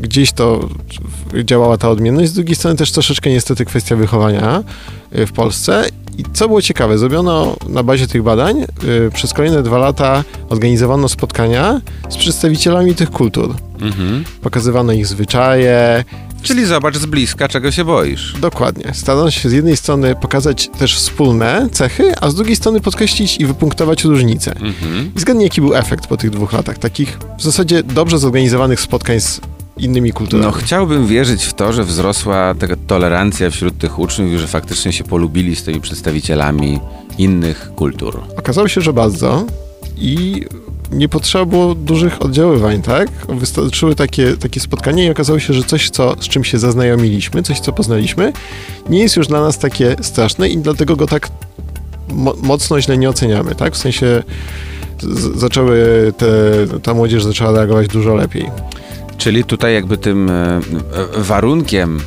gdzieś 0.00 0.32
to 0.32 0.68
działała 1.44 1.78
ta 1.78 1.90
odmienność, 1.90 2.30
z 2.30 2.34
drugiej 2.34 2.56
strony 2.56 2.76
też 2.76 2.92
troszeczkę 2.92 3.30
niestety 3.30 3.64
kwestia 3.64 3.96
wychowania 3.96 4.64
yy, 5.12 5.26
w 5.26 5.32
Polsce. 5.32 5.84
I 6.18 6.24
co 6.32 6.48
było 6.48 6.62
ciekawe, 6.62 6.98
zrobiono 6.98 7.56
na 7.68 7.82
bazie 7.82 8.06
tych 8.06 8.22
badań, 8.22 8.60
yy, 8.60 9.10
przez 9.14 9.32
kolejne 9.32 9.62
dwa 9.62 9.78
lata 9.78 10.24
organizowano 10.48 11.08
spotkania 11.08 11.80
z 12.08 12.16
przedstawicielami 12.16 12.94
tych 12.94 13.10
kultur. 13.10 13.54
Mhm. 13.80 14.24
Pokazywano 14.42 14.92
ich 14.92 15.06
zwyczaje, 15.06 16.04
Czyli 16.42 16.66
zobacz 16.66 16.96
z 16.96 17.06
bliska, 17.06 17.48
czego 17.48 17.70
się 17.70 17.84
boisz. 17.84 18.34
Dokładnie. 18.40 18.94
Starano 18.94 19.30
się 19.30 19.48
z 19.50 19.52
jednej 19.52 19.76
strony 19.76 20.14
pokazać 20.14 20.70
też 20.78 20.96
wspólne 20.96 21.68
cechy, 21.72 22.14
a 22.20 22.30
z 22.30 22.34
drugiej 22.34 22.56
strony 22.56 22.80
podkreślić 22.80 23.36
i 23.36 23.46
wypunktować 23.46 24.04
różnice. 24.04 24.50
Mhm. 24.52 25.12
I 25.16 25.20
zgadnij, 25.20 25.44
jaki 25.44 25.60
był 25.60 25.74
efekt 25.74 26.06
po 26.06 26.16
tych 26.16 26.30
dwóch 26.30 26.52
latach 26.52 26.78
takich 26.78 27.18
w 27.38 27.42
zasadzie 27.42 27.82
dobrze 27.82 28.18
zorganizowanych 28.18 28.80
spotkań 28.80 29.20
z 29.20 29.40
innymi 29.76 30.12
kulturami. 30.12 30.46
No 30.46 30.52
chciałbym 30.52 31.06
wierzyć 31.06 31.44
w 31.44 31.54
to, 31.54 31.72
że 31.72 31.84
wzrosła 31.84 32.54
taka 32.54 32.76
tolerancja 32.86 33.50
wśród 33.50 33.78
tych 33.78 33.98
uczniów 33.98 34.32
i 34.32 34.38
że 34.38 34.46
faktycznie 34.46 34.92
się 34.92 35.04
polubili 35.04 35.56
z 35.56 35.62
tymi 35.64 35.80
przedstawicielami 35.80 36.80
innych 37.18 37.70
kultur. 37.76 38.22
Okazało 38.36 38.68
się, 38.68 38.80
że 38.80 38.92
bardzo 38.92 39.46
i 39.96 40.44
nie 40.92 41.08
potrzeba 41.08 41.44
było 41.44 41.74
dużych 41.74 42.22
oddziaływań, 42.22 42.82
tak? 42.82 43.08
Wystarczyły 43.28 43.94
takie, 43.94 44.36
takie 44.36 44.60
spotkanie 44.60 45.06
i 45.06 45.10
okazało 45.10 45.38
się, 45.38 45.54
że 45.54 45.62
coś, 45.62 45.90
co, 45.90 46.14
z 46.20 46.28
czym 46.28 46.44
się 46.44 46.58
zaznajomiliśmy, 46.58 47.42
coś, 47.42 47.60
co 47.60 47.72
poznaliśmy, 47.72 48.32
nie 48.88 49.02
jest 49.02 49.16
już 49.16 49.26
dla 49.26 49.40
nas 49.40 49.58
takie 49.58 49.96
straszne 50.00 50.48
i 50.48 50.58
dlatego 50.58 50.96
go 50.96 51.06
tak 51.06 51.28
mo 52.08 52.34
mocno 52.42 52.80
źle 52.80 52.98
nie 52.98 53.08
oceniamy, 53.10 53.54
tak? 53.54 53.74
W 53.74 53.78
sensie 53.78 54.22
zaczęły 55.34 56.12
te, 56.16 56.26
ta 56.82 56.94
młodzież 56.94 57.24
zaczęła 57.24 57.52
reagować 57.52 57.88
dużo 57.88 58.14
lepiej. 58.14 58.50
Czyli 59.18 59.44
tutaj 59.44 59.74
jakby 59.74 59.98
tym 59.98 60.30
e, 60.30 60.60
warunkiem 61.16 62.00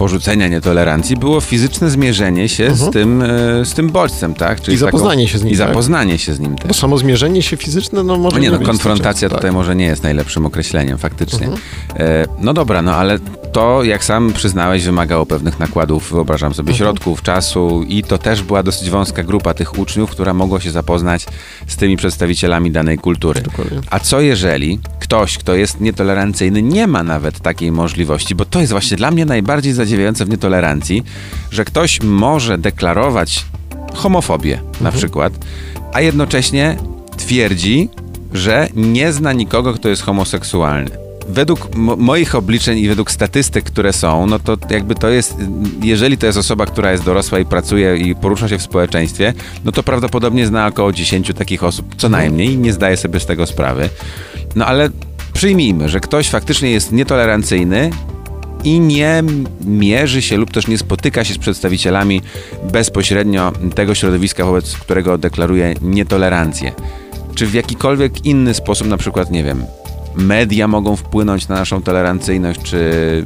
porzucenia 0.00 0.48
nietolerancji 0.48 1.16
było 1.16 1.40
fizyczne 1.40 1.90
zmierzenie 1.90 2.48
się 2.48 2.66
z, 2.74 2.82
Mhm. 2.82 2.92
tym, 2.92 3.22
e, 3.22 3.64
z 3.64 3.74
tym 3.74 3.90
bodźcem, 3.90 4.34
tak? 4.34 4.60
Czyli 4.60 4.74
I 4.74 4.78
zapoznanie 4.78 5.28
się 5.28 5.38
z 5.38 5.44
nim, 5.44 5.54
I 5.54 5.56
tak? 5.58 5.68
zapoznanie 5.68 6.18
się 6.18 6.34
z 6.34 6.40
nim 6.40 6.56
Bo 6.56 6.68
też. 6.68 6.76
samo 6.76 6.98
zmierzenie 6.98 7.42
się 7.42 7.56
fizyczne, 7.56 8.02
no 8.02 8.16
może 8.18 8.36
No 8.36 8.42
nie, 8.42 8.50
no 8.50 8.58
być 8.58 8.66
konfrontacja 8.66 9.10
wystarczające, 9.28 9.36
tutaj 9.36 9.52
może 9.52 9.76
nie 9.76 9.84
jest 9.84 10.02
najlepszym 10.02 10.46
określeniem, 10.46 10.98
faktycznie. 10.98 11.46
Mhm. 11.46 11.60
E, 11.96 12.26
no 12.40 12.54
dobra, 12.54 12.82
no 12.82 12.94
ale 12.96 13.18
to, 13.52 13.84
jak 13.84 14.04
sam 14.04 14.32
przyznałeś, 14.32 14.84
wymagało 14.84 15.26
pewnych 15.26 15.58
nakładów, 15.58 16.10
wyobrażam 16.12 16.54
sobie, 16.54 16.70
Mhm. 16.72 16.78
środków, 16.78 17.22
czasu 17.22 17.82
i 17.88 18.02
to 18.02 18.18
też 18.18 18.42
była 18.42 18.62
dosyć 18.62 18.90
wąska 18.90 19.22
grupa 19.22 19.54
tych 19.54 19.78
uczniów, 19.78 20.10
która 20.10 20.34
mogła 20.34 20.60
się 20.60 20.70
zapoznać 20.70 21.26
z 21.66 21.76
tymi 21.76 21.96
przedstawicielami 21.96 22.70
danej 22.70 22.98
kultury. 22.98 23.40
A 23.90 23.98
co 24.00 24.20
jeżeli 24.20 24.78
ktoś, 25.00 25.38
kto 25.38 25.54
jest 25.54 25.80
nietolerancyjny, 25.80 26.62
nie 26.62 26.86
ma 26.86 27.02
nawet 27.02 27.40
takiej 27.40 27.72
możliwości, 27.72 28.34
bo 28.34 28.44
to 28.44 28.60
jest 28.60 28.72
właśnie 28.72 28.96
dla 28.96 29.10
mnie 29.10 29.24
najbardziej 29.24 29.72
zadziwiające 29.72 30.24
w 30.24 30.28
nietolerancji, 30.30 31.04
że 31.50 31.64
ktoś 31.64 32.02
może 32.02 32.58
deklarować 32.58 33.44
homofobię 33.94 34.60
na 34.80 34.92
przykład, 34.92 35.32
a 35.92 36.00
jednocześnie 36.00 36.76
twierdzi, 37.16 37.88
że 38.32 38.68
nie 38.76 39.12
zna 39.12 39.32
nikogo, 39.32 39.74
kto 39.74 39.88
jest 39.88 40.02
homoseksualny. 40.02 41.09
Według 41.30 41.74
mo- 41.74 41.96
moich 41.96 42.34
obliczeń 42.34 42.78
i 42.78 42.88
według 42.88 43.10
statystyk, 43.10 43.64
które 43.64 43.92
są, 43.92 44.26
no 44.26 44.38
to 44.38 44.56
jakby 44.70 44.94
to 44.94 45.08
jest, 45.08 45.34
jeżeli 45.82 46.18
to 46.18 46.26
jest 46.26 46.38
osoba, 46.38 46.66
która 46.66 46.92
jest 46.92 47.04
dorosła 47.04 47.38
i 47.38 47.44
pracuje 47.44 47.96
i 47.96 48.14
porusza 48.14 48.48
się 48.48 48.58
w 48.58 48.62
społeczeństwie, 48.62 49.32
no 49.64 49.72
to 49.72 49.82
prawdopodobnie 49.82 50.46
zna 50.46 50.66
około 50.66 50.92
10 50.92 51.32
takich 51.38 51.64
osób, 51.64 51.94
co 51.96 52.08
najmniej, 52.08 52.52
i 52.52 52.58
nie 52.58 52.72
zdaje 52.72 52.96
sobie 52.96 53.20
z 53.20 53.26
tego 53.26 53.46
sprawy. 53.46 53.88
No 54.56 54.66
ale 54.66 54.90
przyjmijmy, 55.32 55.88
że 55.88 56.00
ktoś 56.00 56.28
faktycznie 56.28 56.70
jest 56.70 56.92
nietolerancyjny 56.92 57.90
i 58.64 58.80
nie 58.80 59.22
mierzy 59.64 60.22
się 60.22 60.36
lub 60.36 60.50
też 60.50 60.66
nie 60.66 60.78
spotyka 60.78 61.24
się 61.24 61.34
z 61.34 61.38
przedstawicielami 61.38 62.22
bezpośrednio 62.72 63.52
tego 63.74 63.94
środowiska, 63.94 64.44
wobec 64.44 64.76
którego 64.76 65.18
deklaruje 65.18 65.74
nietolerancję. 65.82 66.72
Czy 67.34 67.46
w 67.46 67.54
jakikolwiek 67.54 68.26
inny 68.26 68.54
sposób, 68.54 68.88
na 68.88 68.96
przykład, 68.96 69.30
nie 69.30 69.44
wiem, 69.44 69.64
media 70.14 70.68
mogą 70.68 70.96
wpłynąć 70.96 71.48
na 71.48 71.54
naszą 71.54 71.82
tolerancyjność, 71.82 72.62
czy, 72.62 73.24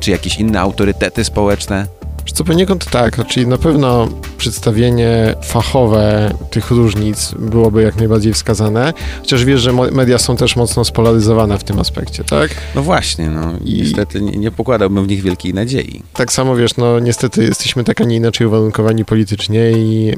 czy 0.00 0.10
jakieś 0.10 0.38
inne 0.38 0.60
autorytety 0.60 1.24
społeczne? 1.24 1.95
Co 2.36 2.44
poniekąd 2.44 2.84
tak, 2.84 3.26
czyli 3.26 3.46
na 3.46 3.58
pewno 3.58 4.08
przedstawienie 4.38 5.34
fachowe 5.44 6.34
tych 6.50 6.70
różnic 6.70 7.34
byłoby 7.38 7.82
jak 7.82 7.96
najbardziej 7.96 8.32
wskazane, 8.32 8.92
chociaż 9.20 9.44
wiesz, 9.44 9.60
że 9.60 9.72
media 9.72 10.18
są 10.18 10.36
też 10.36 10.56
mocno 10.56 10.84
spolaryzowane 10.84 11.58
w 11.58 11.64
tym 11.64 11.78
aspekcie, 11.78 12.24
tak? 12.24 12.50
No 12.74 12.82
właśnie, 12.82 13.30
no 13.30 13.52
I- 13.64 13.82
niestety 13.82 14.20
nie, 14.22 14.32
nie 14.32 14.50
pokładałbym 14.50 15.04
w 15.04 15.08
nich 15.08 15.22
wielkiej 15.22 15.54
nadziei. 15.54 16.02
Tak 16.12 16.32
samo 16.32 16.56
wiesz, 16.56 16.76
no 16.76 17.00
niestety 17.00 17.44
jesteśmy 17.44 17.84
tak, 17.84 18.00
a 18.00 18.04
nie 18.04 18.16
inaczej 18.16 18.46
uwarunkowani 18.46 19.04
politycznie 19.04 19.70
i 19.72 20.12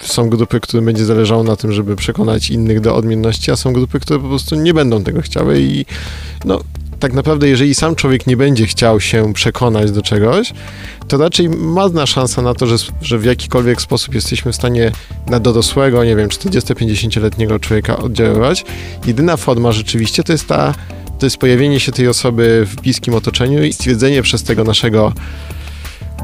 są 0.00 0.28
grupy, 0.30 0.60
którym 0.60 0.84
będzie 0.84 1.04
zależało 1.04 1.42
na 1.42 1.56
tym, 1.56 1.72
żeby 1.72 1.96
przekonać 1.96 2.50
innych 2.50 2.80
do 2.80 2.96
odmienności, 2.96 3.50
a 3.50 3.56
są 3.56 3.72
grupy, 3.72 4.00
które 4.00 4.20
po 4.20 4.28
prostu 4.28 4.54
nie 4.56 4.74
będą 4.74 5.04
tego 5.04 5.22
chciały 5.22 5.60
i 5.60 5.84
no 6.44 6.60
tak 7.00 7.12
naprawdę, 7.12 7.48
jeżeli 7.48 7.74
sam 7.74 7.94
człowiek 7.94 8.26
nie 8.26 8.36
będzie 8.36 8.66
chciał 8.66 9.00
się 9.00 9.32
przekonać 9.32 9.92
do 9.92 10.02
czegoś, 10.02 10.52
to 11.08 11.16
raczej 11.18 11.48
marna 11.48 12.06
szansa 12.06 12.42
na 12.42 12.54
to, 12.54 12.66
że, 12.66 12.76
że 13.02 13.18
w 13.18 13.24
jakikolwiek 13.24 13.82
sposób 13.82 14.14
jesteśmy 14.14 14.52
w 14.52 14.56
stanie 14.56 14.92
na 15.26 15.40
dorosłego, 15.40 16.04
nie 16.04 16.16
wiem, 16.16 16.28
40-50-letniego 16.28 17.58
człowieka 17.58 17.96
oddziaływać. 17.96 18.64
Jedyna 19.06 19.36
forma 19.36 19.72
rzeczywiście 19.72 20.22
to 20.22 20.32
jest 20.32 20.46
ta, 20.46 20.74
to 21.18 21.26
jest 21.26 21.36
pojawienie 21.36 21.80
się 21.80 21.92
tej 21.92 22.08
osoby 22.08 22.66
w 22.66 22.80
bliskim 22.82 23.14
otoczeniu 23.14 23.64
i 23.64 23.72
stwierdzenie 23.72 24.22
przez 24.22 24.42
tego 24.42 24.64
naszego 24.64 25.12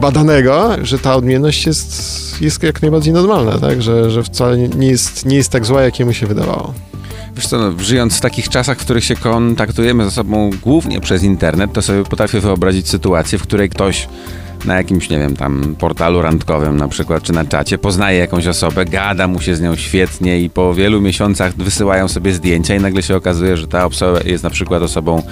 badanego, 0.01 0.71
że 0.83 0.99
ta 0.99 1.17
odmienność 1.17 1.67
jest, 1.67 2.43
jest 2.43 2.63
jak 2.63 2.83
najbardziej 2.83 3.13
normalna, 3.13 3.59
tak? 3.59 3.83
Że, 3.83 4.11
że 4.11 4.23
wcale 4.23 4.59
nie 4.59 4.89
jest, 4.89 5.27
nie 5.27 5.37
jest 5.37 5.51
tak 5.51 5.67
zła, 5.67 5.83
jak 5.83 5.99
mu 5.99 6.13
się 6.13 6.27
wydawało. 6.27 6.75
Wiesz 7.37 7.47
co, 7.47 7.59
no, 7.59 7.73
żyjąc 7.79 8.17
w 8.17 8.21
takich 8.21 8.49
czasach, 8.49 8.79
w 8.79 8.81
których 8.81 9.05
się 9.05 9.17
kontaktujemy 9.17 10.05
ze 10.05 10.11
sobą 10.11 10.51
głównie 10.63 11.01
przez 11.01 11.23
internet, 11.23 11.73
to 11.73 11.83
sobie 11.83 12.03
potrafię 12.03 12.41
wyobrazić 12.41 12.89
sytuację, 12.89 13.39
w 13.39 13.43
której 13.43 13.69
ktoś 13.69 14.09
na 14.65 14.77
jakimś, 14.77 15.11
nie 15.11 15.19
wiem, 15.19 15.37
tam 15.37 15.77
portalu 15.79 16.23
randkowym 16.23 16.77
na 16.77 16.89
przykład, 16.89 17.23
czy 17.23 17.33
na 17.33 17.45
czacie, 17.45 17.79
poznaje 17.79 18.19
jakąś 18.19 18.47
osobę, 18.47 18.85
gada 18.85 19.29
mu 19.29 19.41
się 19.41 19.57
z 19.57 19.61
nią 19.61 19.77
świetnie 19.77 20.41
i 20.41 20.51
po 20.51 20.75
wielu 20.75 21.01
miesiącach 21.01 21.55
wysyłają 21.55 22.09
sobie 22.09 22.33
zdjęcia 22.33 22.75
i 22.75 22.81
nagle 22.81 23.03
się 23.03 23.17
okazuje, 23.17 23.57
że 23.57 23.67
ta 23.67 23.87
osoba 23.87 24.21
jest 24.25 24.45
na 24.45 24.51
przykład 24.51 24.83
osobą 24.83 25.23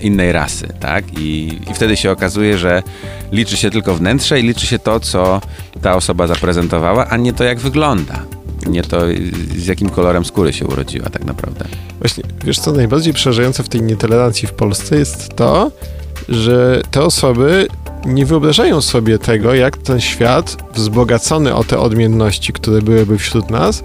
innej 0.00 0.32
rasy, 0.32 0.68
tak? 0.80 1.04
I, 1.18 1.58
I 1.70 1.74
wtedy 1.74 1.96
się 1.96 2.10
okazuje, 2.10 2.58
że 2.58 2.82
liczy 3.32 3.56
się 3.56 3.70
tylko 3.70 3.94
wnętrze 3.94 4.40
i 4.40 4.42
liczy 4.42 4.66
się 4.66 4.78
to, 4.78 5.00
co 5.00 5.40
ta 5.82 5.96
osoba 5.96 6.26
zaprezentowała, 6.26 7.08
a 7.08 7.16
nie 7.16 7.32
to, 7.32 7.44
jak 7.44 7.58
wygląda. 7.58 8.22
Nie 8.66 8.82
to, 8.82 9.00
z 9.56 9.66
jakim 9.66 9.90
kolorem 9.90 10.24
skóry 10.24 10.52
się 10.52 10.66
urodziła 10.66 11.10
tak 11.10 11.24
naprawdę. 11.24 11.64
Właśnie, 11.98 12.24
wiesz 12.44 12.58
co, 12.58 12.72
najbardziej 12.72 13.12
przerażające 13.14 13.62
w 13.62 13.68
tej 13.68 13.82
nietolerancji 13.82 14.48
w 14.48 14.52
Polsce 14.52 14.96
jest 14.96 15.28
to, 15.36 15.70
że 16.28 16.82
te 16.90 17.02
osoby 17.02 17.68
nie 18.06 18.26
wyobrażają 18.26 18.80
sobie 18.80 19.18
tego, 19.18 19.54
jak 19.54 19.76
ten 19.76 20.00
świat 20.00 20.56
wzbogacony 20.74 21.54
o 21.54 21.64
te 21.64 21.78
odmienności, 21.78 22.52
które 22.52 22.82
byłyby 22.82 23.18
wśród 23.18 23.50
nas, 23.50 23.84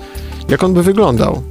jak 0.49 0.63
on 0.63 0.73
by 0.73 0.83
wyglądał. 0.83 1.43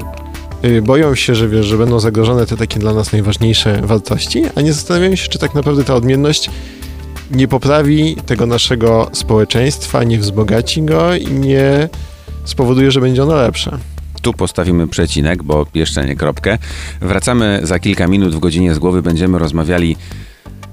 Y, 0.64 0.82
Boją 0.82 1.14
się, 1.14 1.34
że 1.34 1.48
wiesz, 1.48 1.66
że 1.66 1.78
będą 1.78 2.00
zagrożone 2.00 2.46
te 2.46 2.56
takie 2.56 2.80
dla 2.80 2.94
nas 2.94 3.12
najważniejsze 3.12 3.80
wartości, 3.82 4.42
a 4.54 4.60
nie 4.60 4.72
zastanawiają 4.72 5.16
się, 5.16 5.28
czy 5.28 5.38
tak 5.38 5.54
naprawdę 5.54 5.84
ta 5.84 5.94
odmienność 5.94 6.50
nie 7.30 7.48
poprawi 7.48 8.16
tego 8.26 8.46
naszego 8.46 9.10
społeczeństwa, 9.12 10.04
nie 10.04 10.18
wzbogaci 10.18 10.82
go 10.82 11.14
i 11.14 11.26
nie 11.26 11.88
spowoduje, 12.48 12.90
że 12.90 13.00
będzie 13.00 13.22
ono 13.22 13.34
lepsze. 13.34 13.78
Tu 14.22 14.32
postawimy 14.32 14.88
przecinek, 14.88 15.42
bo 15.42 15.66
jeszcze 15.74 16.06
nie 16.06 16.16
kropkę. 16.16 16.58
Wracamy 17.00 17.60
za 17.62 17.78
kilka 17.78 18.06
minut 18.06 18.34
w 18.34 18.38
godzinie 18.38 18.74
z 18.74 18.78
głowy. 18.78 19.02
Będziemy 19.02 19.38
rozmawiali 19.38 19.96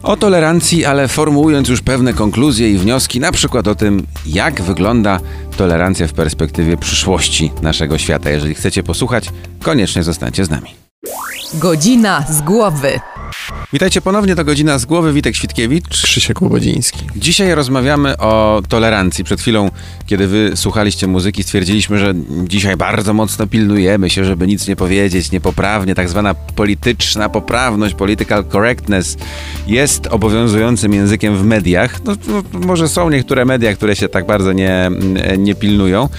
o 0.03 0.17
tolerancji, 0.17 0.85
ale 0.85 1.07
formułując 1.07 1.69
już 1.69 1.81
pewne 1.81 2.13
konkluzje 2.13 2.71
i 2.71 2.77
wnioski, 2.77 3.19
na 3.19 3.31
przykład 3.31 3.67
o 3.67 3.75
tym, 3.75 4.07
jak 4.25 4.61
wygląda 4.61 5.19
tolerancja 5.57 6.07
w 6.07 6.13
perspektywie 6.13 6.77
przyszłości 6.77 7.51
naszego 7.61 7.97
świata. 7.97 8.29
Jeżeli 8.29 8.55
chcecie 8.55 8.83
posłuchać, 8.83 9.29
koniecznie 9.61 10.03
zostańcie 10.03 10.45
z 10.45 10.49
nami. 10.49 10.69
Godzina 11.53 12.25
z 12.29 12.41
głowy. 12.41 12.99
Witajcie 13.73 14.01
ponownie, 14.01 14.35
to 14.35 14.45
godzina 14.45 14.79
z 14.79 14.85
głowy. 14.85 15.13
Witek 15.13 15.35
Świtkiewicz. 15.35 16.03
Krzysiek 16.03 16.41
Łobodziński. 16.41 16.99
Dzisiaj 17.15 17.55
rozmawiamy 17.55 18.17
o 18.17 18.61
tolerancji. 18.69 19.23
Przed 19.23 19.41
chwilą, 19.41 19.71
kiedy 20.05 20.27
wy 20.27 20.51
słuchaliście 20.55 21.07
muzyki, 21.07 21.43
stwierdziliśmy, 21.43 21.99
że 21.99 22.13
dzisiaj 22.47 22.77
bardzo 22.77 23.13
mocno 23.13 23.47
pilnujemy 23.47 24.09
się, 24.09 24.25
żeby 24.25 24.47
nic 24.47 24.67
nie 24.67 24.75
powiedzieć 24.75 25.31
niepoprawnie. 25.31 25.95
Tak 25.95 26.09
zwana 26.09 26.33
polityczna 26.33 27.29
poprawność, 27.29 27.95
political 27.95 28.45
correctness 28.45 29.17
jest 29.67 30.07
obowiązującym 30.07 30.93
językiem 30.93 31.37
w 31.37 31.45
mediach. 31.45 32.03
No, 32.03 32.15
no, 32.27 32.59
może 32.59 32.87
są 32.87 33.09
niektóre 33.09 33.45
media, 33.45 33.73
które 33.73 33.95
się 33.95 34.09
tak 34.09 34.25
bardzo 34.25 34.53
nie, 34.53 34.91
nie 35.37 35.55
pilnują, 35.55 36.09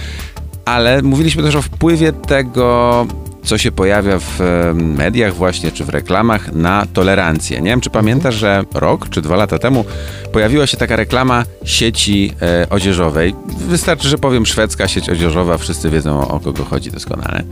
ale 0.65 1.01
mówiliśmy 1.01 1.43
też 1.43 1.55
o 1.55 1.61
wpływie 1.61 2.13
tego 2.13 3.07
co 3.47 3.57
się 3.57 3.71
pojawia 3.71 4.19
w 4.19 4.39
mediach 4.75 5.35
właśnie, 5.35 5.71
czy 5.71 5.85
w 5.85 5.89
reklamach 5.89 6.53
na 6.53 6.85
tolerancję. 6.93 7.61
Nie 7.61 7.69
wiem, 7.69 7.81
czy 7.81 7.89
pamiętasz, 7.89 8.35
że 8.35 8.63
rok 8.73 9.09
czy 9.09 9.21
dwa 9.21 9.35
lata 9.35 9.59
temu 9.59 9.85
pojawiła 10.31 10.67
się 10.67 10.77
taka 10.77 10.95
reklama 10.95 11.45
sieci 11.63 12.33
e, 12.41 12.69
odzieżowej. 12.69 13.35
Wystarczy, 13.67 14.07
że 14.07 14.17
powiem 14.17 14.45
szwedzka 14.45 14.87
sieć 14.87 15.09
odzieżowa, 15.09 15.57
wszyscy 15.57 15.89
wiedzą 15.89 16.19
o, 16.19 16.27
o 16.27 16.39
kogo 16.39 16.65
chodzi 16.65 16.91
doskonale. 16.91 17.43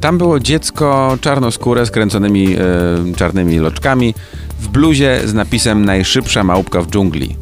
Tam 0.00 0.18
było 0.18 0.40
dziecko 0.40 1.18
czarnoskóre 1.20 1.86
z 1.86 1.90
kręconymi 1.90 2.56
e, 2.56 2.58
czarnymi 3.16 3.58
loczkami 3.58 4.14
w 4.60 4.68
bluzie 4.68 5.20
z 5.24 5.34
napisem 5.34 5.84
najszybsza 5.84 6.44
małpka 6.44 6.82
w 6.82 6.86
dżungli. 6.86 7.36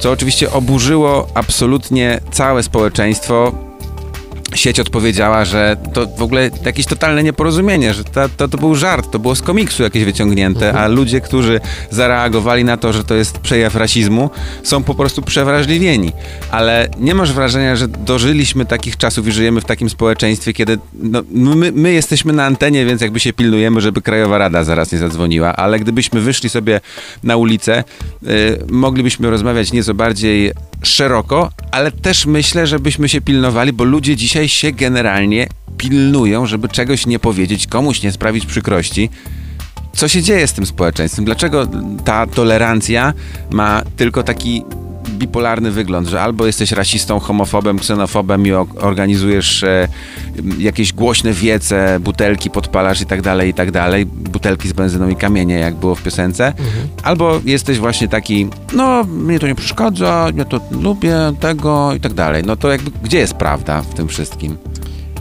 Co 0.00 0.10
oczywiście 0.10 0.52
oburzyło 0.52 1.28
absolutnie 1.34 2.20
całe 2.32 2.62
społeczeństwo, 2.62 3.52
sieć 4.54 4.80
odpowiedziała, 4.80 5.44
że 5.44 5.76
to 5.92 6.06
w 6.06 6.22
ogóle 6.22 6.50
jakieś 6.64 6.86
totalne 6.86 7.22
nieporozumienie, 7.22 7.94
że 7.94 8.04
to, 8.04 8.28
to, 8.36 8.48
to 8.48 8.58
był 8.58 8.74
żart, 8.74 9.10
to 9.10 9.18
było 9.18 9.34
z 9.34 9.42
komiksu 9.42 9.82
jakieś 9.82 10.04
wyciągnięte, 10.04 10.66
Mhm. 10.68 10.84
a 10.84 10.88
ludzie, 10.88 11.20
którzy 11.20 11.60
zareagowali 11.90 12.64
na 12.64 12.76
to, 12.76 12.92
że 12.92 13.04
to 13.04 13.14
jest 13.14 13.38
przejaw 13.38 13.74
rasizmu, 13.74 14.30
są 14.62 14.82
po 14.82 14.94
prostu 14.94 15.22
przewrażliwieni. 15.22 16.12
Ale 16.50 16.88
nie 16.98 17.14
masz 17.14 17.32
wrażenia, 17.32 17.76
że 17.76 17.88
dożyliśmy 17.88 18.66
takich 18.66 18.96
czasów 18.96 19.28
i 19.28 19.32
żyjemy 19.32 19.60
w 19.60 19.64
takim 19.64 19.90
społeczeństwie, 19.90 20.52
kiedy 20.52 20.78
no, 20.94 21.22
my, 21.30 21.72
my 21.72 21.92
jesteśmy 21.92 22.32
na 22.32 22.44
antenie, 22.44 22.86
więc 22.86 23.02
jakby 23.02 23.20
się 23.20 23.32
pilnujemy, 23.32 23.80
żeby 23.80 24.02
Krajowa 24.02 24.38
Rada 24.38 24.64
zaraz 24.64 24.92
nie 24.92 24.98
zadzwoniła, 24.98 25.56
ale 25.56 25.78
gdybyśmy 25.80 26.20
wyszli 26.20 26.48
sobie 26.48 26.80
na 27.22 27.36
ulicę, 27.36 27.84
y, 28.26 28.58
moglibyśmy 28.70 29.30
rozmawiać 29.30 29.72
nieco 29.72 29.94
bardziej 29.94 30.52
szeroko, 30.82 31.50
ale 31.70 31.92
też 31.92 32.26
myślę, 32.26 32.66
żebyśmy 32.66 33.08
się 33.08 33.20
pilnowali, 33.20 33.72
bo 33.72 33.84
ludzie 33.84 34.16
dzisiaj 34.16 34.48
się 34.48 34.72
generalnie 34.72 35.46
pilnują, 35.78 36.46
żeby 36.46 36.68
czegoś 36.68 37.06
nie 37.06 37.18
powiedzieć, 37.18 37.66
komuś 37.66 38.02
nie 38.02 38.12
sprawić 38.12 38.46
przykrości. 38.46 39.10
Co 39.92 40.08
się 40.08 40.22
dzieje 40.22 40.46
z 40.46 40.52
tym 40.52 40.66
społeczeństwem? 40.66 41.24
Dlaczego 41.24 41.66
ta 42.04 42.26
tolerancja 42.26 43.12
ma 43.50 43.82
tylko 43.96 44.22
taki 44.22 44.64
bipolarny 45.22 45.70
wygląd, 45.70 46.08
że 46.08 46.22
albo 46.22 46.46
jesteś 46.46 46.72
rasistą, 46.72 47.18
homofobem, 47.18 47.78
ksenofobem 47.78 48.46
i 48.46 48.52
organizujesz 48.80 49.62
e, 49.62 49.88
jakieś 50.58 50.92
głośne 50.92 51.32
wiece, 51.32 52.00
butelki 52.00 52.50
podpalasz 52.50 53.00
i 53.00 53.06
tak 53.06 53.22
dalej, 53.22 53.50
i 53.50 53.54
tak 53.54 53.70
dalej, 53.70 54.06
butelki 54.06 54.68
z 54.68 54.72
benzyną 54.72 55.08
i 55.08 55.16
kamienie, 55.16 55.54
jak 55.54 55.74
było 55.74 55.94
w 55.94 56.02
piosence, 56.02 56.52
albo 57.02 57.40
jesteś 57.44 57.78
właśnie 57.78 58.08
taki, 58.08 58.48
no 58.72 59.04
mnie 59.04 59.38
to 59.38 59.46
nie 59.46 59.54
przeszkadza, 59.54 60.28
ja 60.36 60.44
to 60.44 60.60
lubię, 60.70 61.16
tego 61.40 61.94
i 61.94 62.00
tak 62.00 62.14
dalej. 62.14 62.42
No 62.46 62.56
to 62.56 62.70
jakby, 62.70 62.90
gdzie 63.02 63.18
jest 63.18 63.34
prawda 63.34 63.82
w 63.82 63.94
tym 63.94 64.08
wszystkim? 64.08 64.56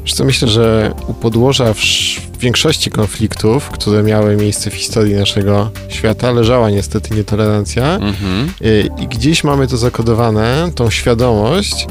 Wiesz 0.03 0.13
co, 0.13 0.25
myślę, 0.25 0.47
że 0.47 0.93
u 1.07 1.13
podłoża 1.13 1.73
większości 2.39 2.91
konfliktów, 2.91 3.69
które 3.69 4.03
miały 4.03 4.35
miejsce 4.37 4.69
w 4.69 4.73
historii 4.73 5.15
naszego 5.15 5.71
świata, 5.89 6.31
leżała 6.31 6.69
niestety 6.69 7.15
nietolerancja 7.15 7.95
Mhm. 7.95 8.51
y, 8.61 8.89
i 9.01 9.07
gdzieś 9.07 9.43
mamy 9.43 9.67
to 9.67 9.77
zakodowane, 9.77 10.71
tą 10.75 10.89
świadomość, 10.89 11.87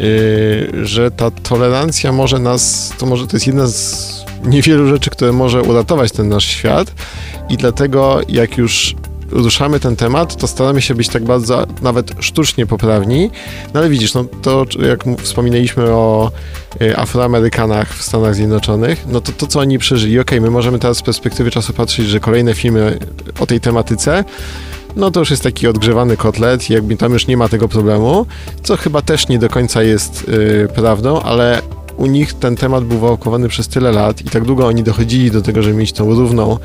y, 0.00 0.86
że 0.86 1.10
ta 1.10 1.30
tolerancja 1.30 2.12
może 2.12 2.38
nas, 2.38 2.92
to 2.98 3.06
może 3.06 3.26
to 3.26 3.36
jest 3.36 3.46
jedna 3.46 3.66
z 3.66 4.12
niewielu 4.44 4.88
rzeczy, 4.88 5.10
które 5.10 5.32
może 5.32 5.62
uratować 5.62 6.12
ten 6.12 6.28
nasz 6.28 6.44
świat 6.44 6.92
i 7.48 7.56
dlatego 7.56 8.20
jak 8.28 8.58
już 8.58 8.94
ruszamy 9.32 9.80
ten 9.80 9.96
temat, 9.96 10.36
to 10.36 10.46
staramy 10.46 10.82
się 10.82 10.94
być 10.94 11.08
tak 11.08 11.24
bardzo 11.24 11.66
nawet 11.82 12.12
sztucznie 12.20 12.66
poprawni. 12.66 13.30
No 13.74 13.80
ale 13.80 13.88
widzisz, 13.88 14.14
no 14.14 14.24
to 14.42 14.64
jak 14.88 15.04
wspominaliśmy 15.22 15.90
o 15.90 16.30
y, 16.82 16.96
Afroamerykanach 16.96 17.94
w 17.94 18.02
Stanach 18.02 18.34
Zjednoczonych, 18.34 19.04
no 19.08 19.20
to 19.20 19.32
to, 19.32 19.46
co 19.46 19.60
oni 19.60 19.78
przeżyli, 19.78 20.18
okej, 20.18 20.40
my 20.40 20.50
możemy 20.50 20.78
teraz 20.78 20.96
z 20.96 21.02
perspektywy 21.02 21.50
czasu 21.50 21.72
patrzeć, 21.72 22.06
że 22.06 22.20
kolejne 22.20 22.54
filmy 22.54 22.98
o 23.40 23.46
tej 23.46 23.60
tematyce, 23.60 24.24
no 24.96 25.10
to 25.10 25.20
już 25.20 25.30
jest 25.30 25.42
taki 25.42 25.66
odgrzewany 25.66 26.16
kotlet 26.16 26.70
jakby 26.70 26.96
tam 26.96 27.12
już 27.12 27.26
nie 27.26 27.36
ma 27.36 27.48
tego 27.48 27.68
problemu, 27.68 28.26
co 28.62 28.76
chyba 28.76 29.02
też 29.02 29.28
nie 29.28 29.38
do 29.38 29.48
końca 29.48 29.82
jest 29.82 30.24
y, 30.28 30.68
prawdą, 30.74 31.20
ale 31.20 31.62
u 32.02 32.06
nich 32.06 32.34
ten 32.34 32.56
temat 32.56 32.84
był 32.84 32.98
wałkowany 32.98 33.48
przez 33.48 33.68
tyle 33.68 33.92
lat 33.92 34.20
i 34.20 34.24
tak 34.24 34.44
długo 34.44 34.66
oni 34.66 34.82
dochodzili 34.82 35.30
do 35.30 35.42
tego, 35.42 35.62
żeby 35.62 35.76
mieć 35.76 35.92
tą 35.92 36.14
równą 36.14 36.58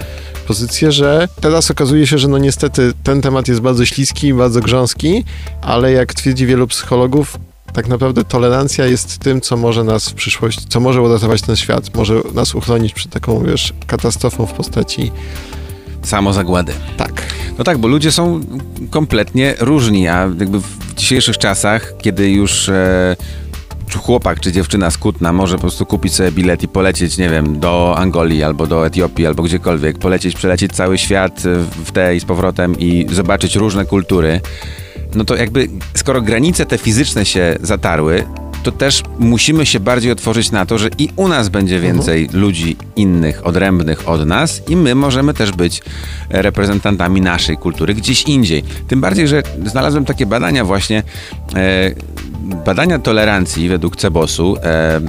pozycję, 0.48 0.92
że 0.92 1.28
teraz 1.42 1.72
okazuje 1.72 2.08
się, 2.08 2.18
że 2.18 2.28
no 2.28 2.38
niestety 2.38 2.94
ten 3.04 3.22
temat 3.22 3.48
jest 3.48 3.62
bardzo 3.62 3.86
śliski, 3.86 4.34
bardzo 4.34 4.60
grząski, 4.60 5.24
ale 5.62 5.92
jak 5.92 6.14
twierdzi 6.14 6.46
wielu 6.46 6.68
psychologów, 6.68 7.38
tak 7.74 7.88
naprawdę 7.88 8.24
tolerancja 8.24 8.86
jest 8.86 9.18
tym, 9.18 9.42
co 9.42 9.58
może 9.58 9.84
nas 9.84 10.10
w 10.10 10.14
przyszłości, 10.14 10.66
co 10.70 10.80
może 10.80 11.02
uratować 11.02 11.42
ten 11.42 11.56
świat, 11.56 11.96
może 11.96 12.22
nas 12.34 12.56
uchronić 12.56 12.94
przed 12.94 13.12
taką, 13.12 13.44
wiesz, 13.44 13.74
katastrofą 13.88 14.46
w 14.46 14.54
postaci 14.54 15.12
Samozagłady. 16.04 16.74
tak. 16.98 17.22
No 17.58 17.64
tak, 17.64 17.78
bo 17.78 17.88
ludzie 17.88 18.12
są 18.12 18.42
kompletnie 18.90 19.56
różni, 19.60 20.08
a 20.08 20.22
jakby 20.40 20.60
w 20.60 20.94
dzisiejszych 20.96 21.38
czasach, 21.38 21.94
kiedy 21.98 22.32
już 22.32 22.70
e, 22.70 23.16
czy 23.90 23.98
chłopak 23.98 24.40
czy 24.40 24.52
dziewczyna 24.52 24.92
z 24.92 24.98
Kutna 24.98 25.34
może 25.34 25.56
po 25.56 25.62
prostu 25.62 25.86
kupić 25.86 26.14
sobie 26.14 26.32
bilet 26.32 26.64
i 26.64 26.68
polecieć, 26.68 27.18
nie 27.18 27.30
wiem, 27.30 27.60
do 27.60 27.98
Angolii 27.98 28.44
albo 28.44 28.68
do 28.68 28.88
Etiopii 28.88 29.26
albo 29.26 29.44
gdziekolwiek, 29.44 29.98
polecieć, 29.98 30.36
przelecieć 30.36 30.72
cały 30.72 30.98
świat 30.98 31.44
e, 31.46 31.56
w 31.86 31.92
te 31.92 32.16
i 32.16 32.20
z 32.20 32.26
powrotem 32.26 32.80
i 32.80 33.06
zobaczyć 33.12 33.56
różne 33.56 33.86
kultury, 33.86 34.42
no 35.16 35.26
to 35.26 35.36
jakby 35.36 35.70
skoro 35.94 36.22
granice 36.22 36.66
te 36.66 36.78
fizyczne 36.78 37.26
się 37.26 37.58
zatarły, 37.62 38.24
to 38.64 38.72
też 38.72 39.04
musimy 39.20 39.66
się 39.66 39.80
bardziej 39.80 40.12
otworzyć 40.12 40.52
na 40.52 40.66
to, 40.66 40.78
że 40.78 40.90
i 40.98 41.10
u 41.16 41.28
nas 41.28 41.50
będzie 41.50 41.80
więcej 41.80 42.30
ludzi 42.34 42.78
innych, 42.96 43.48
odrębnych 43.48 44.10
od 44.10 44.26
nas 44.26 44.62
i 44.70 44.76
my 44.76 44.96
możemy 44.96 45.34
też 45.34 45.52
być 45.52 45.82
reprezentantami 46.30 47.22
naszej 47.22 47.58
kultury 47.58 47.94
gdzieś 47.94 48.24
indziej. 48.24 48.64
Tym 48.88 49.02
bardziej, 49.02 49.28
że 49.28 49.44
znalazłem 49.66 50.06
takie 50.06 50.26
badania 50.26 50.66
właśnie, 50.66 51.04
e, 51.56 51.92
badania 52.66 53.00
tolerancji 53.00 53.70
według 53.70 53.96
Cebosu, 53.96 54.58
e, 54.58 54.62
e, 54.64 55.02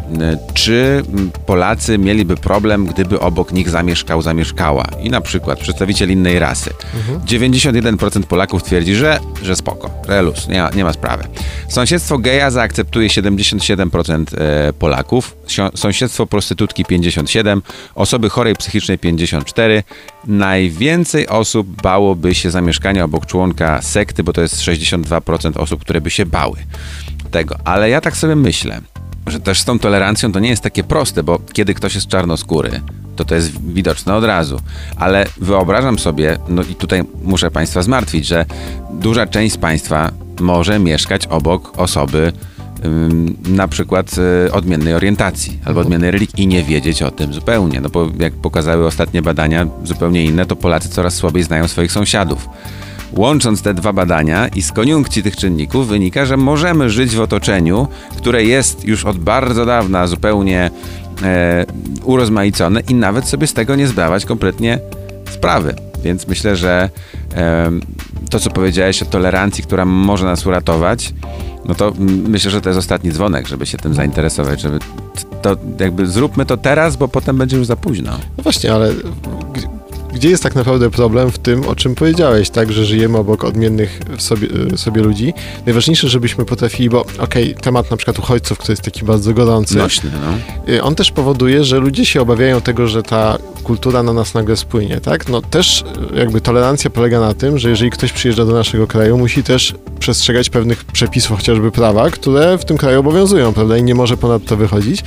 czy 0.54 1.02
Polacy 1.46 1.98
mieliby 1.98 2.36
problem, 2.36 2.86
gdyby 2.86 3.20
obok 3.20 3.52
nich 3.52 3.70
zamieszkał, 3.70 4.22
zamieszkała 4.22 4.84
i 5.02 5.10
na 5.10 5.20
przykład 5.20 5.60
przedstawiciel 5.60 6.10
innej 6.10 6.38
rasy. 6.38 6.70
91% 7.26 8.22
Polaków 8.22 8.62
twierdzi, 8.62 8.94
że, 8.94 9.20
że 9.42 9.56
spoko, 9.56 9.90
że 10.08 10.22
luz, 10.22 10.48
nie 10.48 10.62
ma, 10.62 10.70
nie 10.70 10.84
ma 10.84 10.92
sprawy. 10.92 11.24
Sąsiedztwo 11.68 12.18
geja 12.18 12.50
zaakceptuje 12.50 13.08
77% 13.08 14.24
e, 14.38 14.72
Polaków, 14.72 15.36
sąsiedztwo 15.74 16.26
prostytutki 16.26 16.84
57%, 16.84 17.60
osoby 17.94 18.30
chorej 18.30 18.56
psychicznej 18.56 18.98
54%. 18.98 19.82
Najwięcej 20.26 21.28
osób 21.28 21.82
bałoby 21.82 22.34
się 22.34 22.50
zamieszkania 22.50 23.04
obok 23.04 23.26
członka 23.26 23.82
sekty, 23.82 24.24
bo 24.24 24.32
to 24.32 24.40
jest 24.42 24.56
62% 24.56 25.58
osób, 25.58 25.80
które 25.80 26.00
by 26.00 26.10
się 26.10 26.26
bały 26.26 26.56
tego. 27.28 27.56
Ale 27.64 27.90
ja 27.90 28.00
tak 28.00 28.16
sobie 28.16 28.36
myślę, 28.36 28.80
że 29.26 29.40
też 29.40 29.60
z 29.60 29.64
tą 29.64 29.78
tolerancją 29.78 30.32
to 30.32 30.40
nie 30.40 30.48
jest 30.48 30.62
takie 30.62 30.84
proste, 30.84 31.22
bo 31.22 31.38
kiedy 31.52 31.74
ktoś 31.74 31.94
jest 31.94 32.08
czarnoskóry, 32.08 32.80
to 33.16 33.24
to 33.24 33.34
jest 33.34 33.72
widoczne 33.72 34.14
od 34.14 34.24
razu. 34.24 34.60
Ale 34.96 35.26
wyobrażam 35.36 35.98
sobie, 35.98 36.38
no 36.48 36.62
i 36.62 36.74
tutaj 36.74 37.02
muszę 37.22 37.50
Państwa 37.50 37.82
zmartwić, 37.82 38.26
że 38.26 38.44
duża 38.90 39.26
część 39.26 39.54
z 39.54 39.58
Państwa 39.58 40.10
może 40.40 40.78
mieszkać 40.78 41.26
obok 41.26 41.78
osoby 41.78 42.32
ym, 42.84 43.36
na 43.48 43.68
przykład 43.68 44.16
y, 44.46 44.52
odmiennej 44.52 44.94
orientacji 44.94 45.58
albo 45.64 45.80
odmiennej 45.80 46.10
religii 46.10 46.44
i 46.44 46.46
nie 46.46 46.62
wiedzieć 46.62 47.02
o 47.02 47.10
tym 47.10 47.32
zupełnie. 47.32 47.80
No 47.80 47.88
bo 47.88 48.10
jak 48.18 48.32
pokazały 48.32 48.86
ostatnie 48.86 49.22
badania 49.22 49.66
zupełnie 49.84 50.24
inne, 50.24 50.46
to 50.46 50.56
Polacy 50.56 50.88
coraz 50.88 51.14
słabiej 51.14 51.42
znają 51.42 51.68
swoich 51.68 51.92
sąsiadów. 51.92 52.48
Łącząc 53.12 53.62
te 53.62 53.74
dwa 53.74 53.92
badania 53.92 54.48
i 54.48 54.62
z 54.62 54.72
koniunkcji 54.72 55.22
tych 55.22 55.36
czynników 55.36 55.88
wynika, 55.88 56.24
że 56.24 56.36
możemy 56.36 56.90
żyć 56.90 57.16
w 57.16 57.20
otoczeniu, 57.20 57.88
które 58.16 58.44
jest 58.44 58.84
już 58.84 59.04
od 59.04 59.18
bardzo 59.18 59.66
dawna 59.66 60.06
zupełnie 60.06 60.70
e, 61.22 61.66
urozmaicone 62.04 62.80
i 62.80 62.94
nawet 62.94 63.28
sobie 63.28 63.46
z 63.46 63.52
tego 63.52 63.76
nie 63.76 63.86
zdawać 63.86 64.24
kompletnie 64.24 64.78
sprawy. 65.30 65.74
Więc 66.02 66.26
myślę, 66.26 66.56
że 66.56 66.90
em, 67.34 67.80
to, 68.30 68.40
co 68.40 68.50
powiedziałeś 68.50 69.02
o 69.02 69.06
tolerancji, 69.06 69.64
która 69.64 69.84
może 69.84 70.24
nas 70.24 70.46
uratować, 70.46 71.14
no 71.64 71.74
to 71.74 71.92
myślę, 72.28 72.50
że 72.50 72.60
to 72.60 72.68
jest 72.68 72.78
ostatni 72.78 73.12
dzwonek, 73.12 73.48
żeby 73.48 73.66
się 73.66 73.78
tym 73.78 73.94
zainteresować, 73.94 74.60
żeby 74.60 74.78
to 75.42 75.56
jakby 75.80 76.06
zróbmy 76.06 76.46
to 76.46 76.56
teraz, 76.56 76.96
bo 76.96 77.08
potem 77.08 77.38
będzie 77.38 77.56
już 77.56 77.66
za 77.66 77.76
późno. 77.76 78.10
No 78.36 78.42
właśnie, 78.42 78.72
ale 78.72 78.92
gdzie 80.18 80.28
jest 80.30 80.42
tak 80.42 80.54
naprawdę 80.54 80.90
problem 80.90 81.30
w 81.30 81.38
tym, 81.38 81.68
o 81.68 81.76
czym 81.76 81.94
powiedziałeś, 81.94 82.50
tak, 82.50 82.72
że 82.72 82.84
żyjemy 82.84 83.18
obok 83.18 83.44
odmiennych 83.44 84.00
sobie, 84.18 84.48
y, 84.74 84.78
sobie 84.78 85.02
ludzi? 85.02 85.34
Najważniejsze, 85.66 86.08
żebyśmy 86.08 86.44
potrafili, 86.44 86.90
bo 86.90 87.04
okej, 87.18 87.54
temat 87.54 87.90
na 87.90 87.96
przykład 87.96 88.18
uchodźców, 88.18 88.58
który 88.58 88.72
jest 88.72 88.82
taki 88.82 89.04
bardzo 89.04 89.32
gorący, 89.32 89.76
Nośny, 89.76 90.10
no. 90.22 90.72
y, 90.74 90.82
on 90.82 90.94
też 90.94 91.10
powoduje, 91.10 91.64
że 91.64 91.78
ludzie 91.78 92.06
się 92.06 92.20
obawiają 92.20 92.60
tego, 92.60 92.88
że 92.88 93.02
ta 93.02 93.38
kultura 93.62 94.02
na 94.02 94.12
nas 94.12 94.34
nagle 94.34 94.56
spłynie, 94.56 95.00
tak? 95.00 95.28
No 95.28 95.42
też 95.42 95.84
y, 96.12 96.18
jakby 96.18 96.40
tolerancja 96.40 96.90
polega 96.90 97.20
na 97.20 97.34
tym, 97.34 97.58
że 97.58 97.70
jeżeli 97.70 97.90
ktoś 97.90 98.12
przyjeżdża 98.12 98.44
do 98.44 98.52
naszego 98.52 98.86
kraju, 98.86 99.18
musi 99.18 99.42
też 99.42 99.74
przestrzegać 99.98 100.50
pewnych 100.50 100.84
przepisów, 100.84 101.36
chociażby 101.36 101.70
prawa, 101.70 102.10
które 102.10 102.58
w 102.58 102.64
tym 102.64 102.78
kraju 102.78 103.00
obowiązują, 103.00 103.52
prawda? 103.52 103.76
I 103.76 103.82
nie 103.82 103.94
może 103.94 104.16
ponad 104.16 104.44
to 104.44 104.56
wychodzić. 104.56 105.02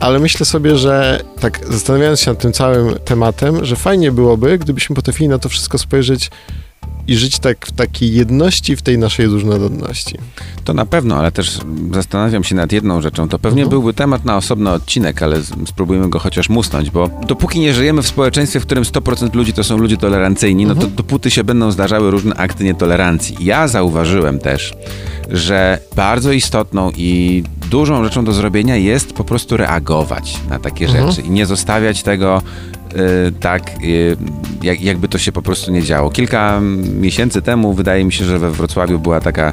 Ale 0.00 0.18
myślę 0.18 0.46
sobie, 0.46 0.76
że 0.76 1.20
tak 1.40 1.60
zastanawiając 1.70 2.20
się 2.20 2.30
nad 2.30 2.40
tym 2.40 2.52
całym 2.52 2.94
tematem, 3.04 3.64
że 3.64 3.76
fajnie 3.76 4.12
byłoby, 4.12 4.58
gdybyśmy 4.58 4.96
potrafili 4.96 5.28
na 5.28 5.38
to 5.38 5.48
wszystko 5.48 5.78
spojrzeć 5.78 6.30
i 7.08 7.16
żyć 7.16 7.38
tak 7.38 7.66
w 7.66 7.72
takiej 7.72 8.14
jedności 8.14 8.76
w 8.76 8.82
tej 8.82 8.98
naszej 8.98 9.26
różnorodności. 9.26 10.18
To 10.64 10.74
na 10.74 10.86
pewno, 10.86 11.16
ale 11.16 11.32
też 11.32 11.58
zastanawiam 11.94 12.44
się 12.44 12.54
nad 12.54 12.72
jedną 12.72 13.02
rzeczą. 13.02 13.28
To 13.28 13.38
pewnie 13.38 13.62
Mhm. 13.62 13.70
byłby 13.70 13.94
temat 13.94 14.24
na 14.24 14.36
osobny 14.36 14.70
odcinek, 14.70 15.22
ale 15.22 15.36
spróbujmy 15.66 16.08
go 16.10 16.18
chociaż 16.18 16.48
musnąć, 16.48 16.90
bo 16.90 17.10
dopóki 17.26 17.60
nie 17.60 17.74
żyjemy 17.74 18.02
w 18.02 18.06
społeczeństwie, 18.06 18.60
w 18.60 18.66
którym 18.66 18.84
100% 18.84 19.34
ludzi 19.34 19.52
to 19.52 19.64
są 19.64 19.76
ludzie 19.76 19.96
tolerancyjni, 19.96 20.66
no 20.66 20.74
to 20.74 20.86
dopóty 20.86 21.30
się 21.30 21.44
będą 21.44 21.70
zdarzały 21.70 22.10
różne 22.10 22.34
akty 22.34 22.64
nietolerancji. 22.64 23.36
Ja 23.40 23.68
zauważyłem 23.68 24.38
też, 24.38 24.74
że 25.30 25.78
bardzo 25.96 26.32
istotną 26.32 26.90
i 26.96 27.42
dużą 27.70 28.04
rzeczą 28.04 28.24
do 28.24 28.32
zrobienia 28.32 28.76
jest 28.76 29.12
po 29.12 29.24
prostu 29.24 29.56
reagować 29.56 30.36
na 30.48 30.58
takie 30.58 30.88
rzeczy 30.88 31.20
i 31.20 31.30
nie 31.30 31.46
zostawiać 31.46 32.02
tego 32.02 32.42
tak, 33.40 33.70
y, 33.84 34.16
jak, 34.62 34.80
jakby 34.80 35.08
to 35.08 35.18
się 35.18 35.32
po 35.32 35.42
prostu 35.42 35.72
nie 35.72 35.82
działo. 35.82 36.10
Kilka 36.10 36.60
miesięcy 37.00 37.42
temu 37.42 37.72
wydaje 37.72 38.04
mi 38.04 38.12
się, 38.12 38.24
że 38.24 38.38
we 38.38 38.50
Wrocławiu 38.50 38.98
była 38.98 39.20
taka 39.20 39.52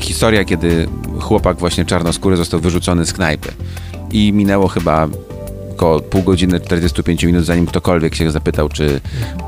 historia, 0.00 0.44
kiedy 0.44 0.88
chłopak 1.20 1.58
właśnie 1.58 1.84
czarnoskóry 1.84 2.36
został 2.36 2.60
wyrzucony 2.60 3.06
z 3.06 3.12
knajpy 3.12 3.52
i 4.12 4.32
minęło 4.32 4.68
chyba 4.68 5.08
około 5.80 6.00
pół 6.00 6.22
godziny, 6.22 6.60
45 6.60 7.24
minut, 7.24 7.44
zanim 7.44 7.66
ktokolwiek 7.66 8.14
się 8.14 8.30
zapytał, 8.30 8.68
czy 8.68 9.00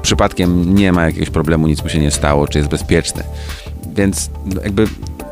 przypadkiem 0.02 0.74
nie 0.74 0.92
ma 0.92 1.04
jakiegoś 1.04 1.30
problemu, 1.30 1.66
nic 1.66 1.82
mu 1.82 1.88
się 1.88 1.98
nie 1.98 2.10
stało, 2.10 2.48
czy 2.48 2.58
jest 2.58 2.70
bezpieczny. 2.70 3.22
Więc 3.94 4.30
no, 4.54 4.62
jakby 4.62 4.86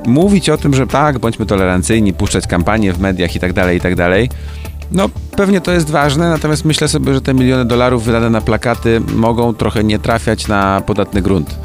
mówić 0.07 0.51
o 0.51 0.59
tym, 0.59 0.75
że 0.75 0.87
tak, 0.87 1.19
bądźmy 1.19 1.47
tolerancyjni, 1.47 2.13
puszczać 2.13 2.47
kampanie 2.47 2.93
w 2.93 3.01
mediach 3.01 3.37
i 3.37 3.41
tak 3.41 3.53
dalej, 3.53 3.79
i 3.79 3.81
tak 3.81 3.95
dalej, 3.95 4.31
no 4.93 5.09
pewnie 5.37 5.61
to 5.61 5.73
jest 5.73 5.91
ważne, 5.91 6.29
natomiast 6.31 6.65
myślę 6.65 6.89
sobie, 6.89 7.15
że 7.15 7.21
te 7.21 7.35
miliony 7.35 7.65
dolarów 7.65 8.05
wydane 8.05 8.31
na 8.31 8.41
plakaty 8.41 9.01
mogą 9.15 9.55
trochę 9.55 9.85
nie 9.85 9.99
trafiać 9.99 10.49
na 10.49 10.83
podatny 10.87 11.23
grunt. 11.23 11.59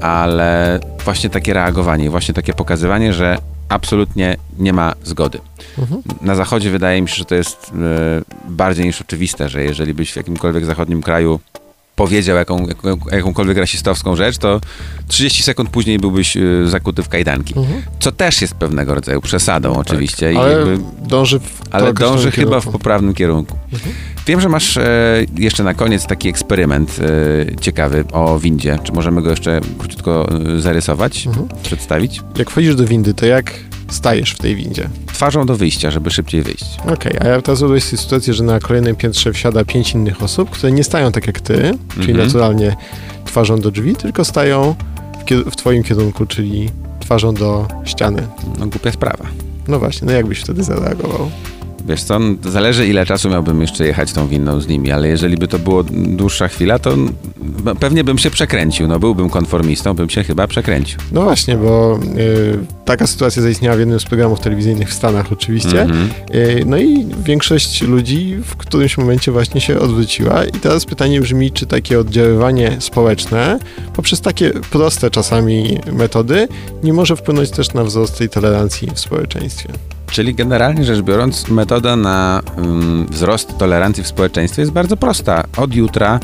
Ale 0.00 0.80
właśnie 1.04 1.30
takie 1.30 1.52
reagowanie, 1.52 2.10
właśnie 2.10 2.34
takie 2.34 2.52
pokazywanie, 2.52 3.12
że 3.12 3.38
absolutnie 3.68 4.36
nie 4.58 4.72
ma 4.72 4.92
zgody. 5.04 5.38
Na 6.20 6.34
zachodzie 6.34 6.70
wydaje 6.70 7.02
mi 7.02 7.08
się, 7.08 7.16
że 7.16 7.24
to 7.24 7.34
jest 7.34 7.72
e, 7.74 8.50
bardziej 8.50 8.86
niż 8.86 9.00
oczywiste, 9.00 9.48
że 9.48 9.64
jeżeli 9.64 9.94
byś 9.94 10.12
w 10.12 10.16
jakimkolwiek 10.16 10.64
zachodnim 10.64 11.02
kraju 11.02 11.40
powiedział 11.96 12.36
jaką, 12.36 12.66
jaką, 12.66 12.98
jakąkolwiek 13.12 13.56
rasistowską 13.58 14.16
rzecz, 14.16 14.38
to 14.38 14.60
30 15.08 15.42
sekund 15.42 15.70
później 15.70 15.98
byłbyś 15.98 16.36
e, 16.36 16.40
zakuty 16.66 17.02
w 17.02 17.08
kajdanki. 17.08 17.54
Co 18.00 18.12
też 18.12 18.42
jest 18.42 18.54
pewnego 18.54 18.94
rodzaju 18.94 19.20
przesadą 19.20 19.74
oczywiście. 19.76 20.32
i 20.32 20.36
Ale 20.36 20.52
jakby- 20.52 20.78
dąży 21.08 21.40
w 21.40 21.60
ale 21.70 21.92
dąży 21.92 22.30
chyba 22.30 22.46
w 22.46 22.62
kierunku. 22.62 22.72
poprawnym 22.72 23.14
kierunku. 23.14 23.56
Wiem, 24.26 24.40
że 24.40 24.48
masz 24.48 24.76
e, 24.76 24.84
jeszcze 25.36 25.64
na 25.64 25.74
koniec 25.74 26.06
taki 26.06 26.28
eksperyment 26.28 26.98
e, 27.00 27.56
ciekawy 27.60 28.04
o 28.12 28.38
windzie. 28.38 28.78
Czy 28.84 28.92
możemy 28.92 29.22
go 29.22 29.30
jeszcze 29.30 29.60
króciutko 29.78 30.28
e, 30.56 30.60
zarysować, 30.60 31.28
przedstawić? 31.62 32.20
Jak 32.38 32.50
wchodzisz 32.50 32.74
do 32.76 32.84
windy, 32.84 33.14
to 33.14 33.26
jak 33.26 33.52
stajesz 33.92 34.32
w 34.32 34.38
tej 34.38 34.56
windzie? 34.56 34.88
Twarzą 35.06 35.46
do 35.46 35.56
wyjścia, 35.56 35.90
żeby 35.90 36.10
szybciej 36.10 36.42
wyjść. 36.42 36.64
Okej, 36.86 37.12
a 37.20 37.28
ja 37.28 37.42
teraz 37.42 37.58
sobie 37.60 37.80
sytuację, 37.80 38.34
że 38.34 38.44
na 38.44 38.60
kolejnym 38.60 38.96
piętrze 38.96 39.32
wsiada 39.32 39.64
pięć 39.64 39.92
innych 39.94 40.22
osób, 40.22 40.50
które 40.50 40.72
nie 40.72 40.84
stają 40.84 41.12
tak 41.12 41.26
jak 41.26 41.40
ty, 41.40 41.54
czyli 41.94 42.10
Mhm. 42.10 42.26
naturalnie 42.26 42.76
twarzą 43.24 43.60
do 43.60 43.70
drzwi, 43.70 43.96
tylko 43.96 44.24
stają 44.24 44.74
w, 45.46 45.50
w 45.50 45.56
twoim 45.56 45.82
kierunku, 45.82 46.26
czyli 46.26 46.70
twarzą 47.00 47.34
do 47.34 47.68
ściany. 47.84 48.26
No 48.58 48.66
głupia 48.66 48.92
sprawa. 48.92 49.24
No 49.68 49.78
właśnie, 49.78 50.06
no 50.06 50.12
jak 50.12 50.26
byś 50.26 50.40
wtedy 50.40 50.64
zareagował? 50.64 51.30
Wiesz 51.86 52.02
co, 52.02 52.18
no, 52.18 52.50
zależy 52.50 52.86
ile 52.86 53.06
czasu 53.06 53.30
miałbym 53.30 53.60
jeszcze 53.60 53.86
jechać 53.86 54.12
tą 54.12 54.28
winną 54.28 54.60
z 54.60 54.68
nimi, 54.68 54.90
ale 54.90 55.08
jeżeli 55.08 55.36
by 55.36 55.48
to 55.48 55.58
było 55.58 55.84
dłuższa 55.92 56.48
chwila, 56.48 56.78
to 56.78 56.94
pewnie 57.80 58.04
bym 58.04 58.18
się 58.18 58.30
przekręcił. 58.30 58.88
No 58.88 58.98
byłbym 58.98 59.30
konformistą, 59.30 59.94
bym 59.94 60.10
się 60.10 60.24
chyba 60.24 60.46
przekręcił. 60.46 60.98
No 61.12 61.22
właśnie, 61.22 61.56
bo 61.56 62.00
y, 62.18 62.58
taka 62.84 63.06
sytuacja 63.06 63.42
zaistniała 63.42 63.76
w 63.76 63.78
jednym 63.78 64.00
z 64.00 64.04
programów 64.04 64.40
telewizyjnych 64.40 64.88
w 64.88 64.92
Stanach 64.92 65.32
oczywiście. 65.32 65.82
Mhm. 65.82 66.10
Y, 66.34 66.62
no 66.66 66.78
i 66.78 67.06
większość 67.24 67.82
ludzi 67.82 68.36
w 68.44 68.56
którymś 68.56 68.98
momencie 68.98 69.32
właśnie 69.32 69.60
się 69.60 69.78
odwróciła 69.78 70.44
i 70.44 70.52
teraz 70.52 70.84
pytanie 70.84 71.20
brzmi, 71.20 71.50
czy 71.50 71.66
takie 71.66 72.00
oddziaływanie 72.00 72.76
społeczne 72.80 73.58
poprzez 73.94 74.20
takie 74.20 74.50
proste 74.50 75.10
czasami 75.10 75.78
metody 75.92 76.48
nie 76.82 76.92
może 76.92 77.16
wpłynąć 77.16 77.50
też 77.50 77.74
na 77.74 77.84
wzrost 77.84 78.18
tej 78.18 78.28
tolerancji 78.28 78.88
w 78.94 79.00
społeczeństwie. 79.00 79.68
Czyli 80.12 80.34
generalnie 80.34 80.84
rzecz 80.84 81.00
biorąc, 81.00 81.48
metoda 81.48 81.96
na 81.96 82.42
ym, 82.58 83.06
wzrost 83.10 83.58
tolerancji 83.58 84.02
w 84.02 84.06
społeczeństwie 84.06 84.62
jest 84.62 84.72
bardzo 84.72 84.96
prosta. 84.96 85.44
Od 85.56 85.74
jutra 85.74 86.20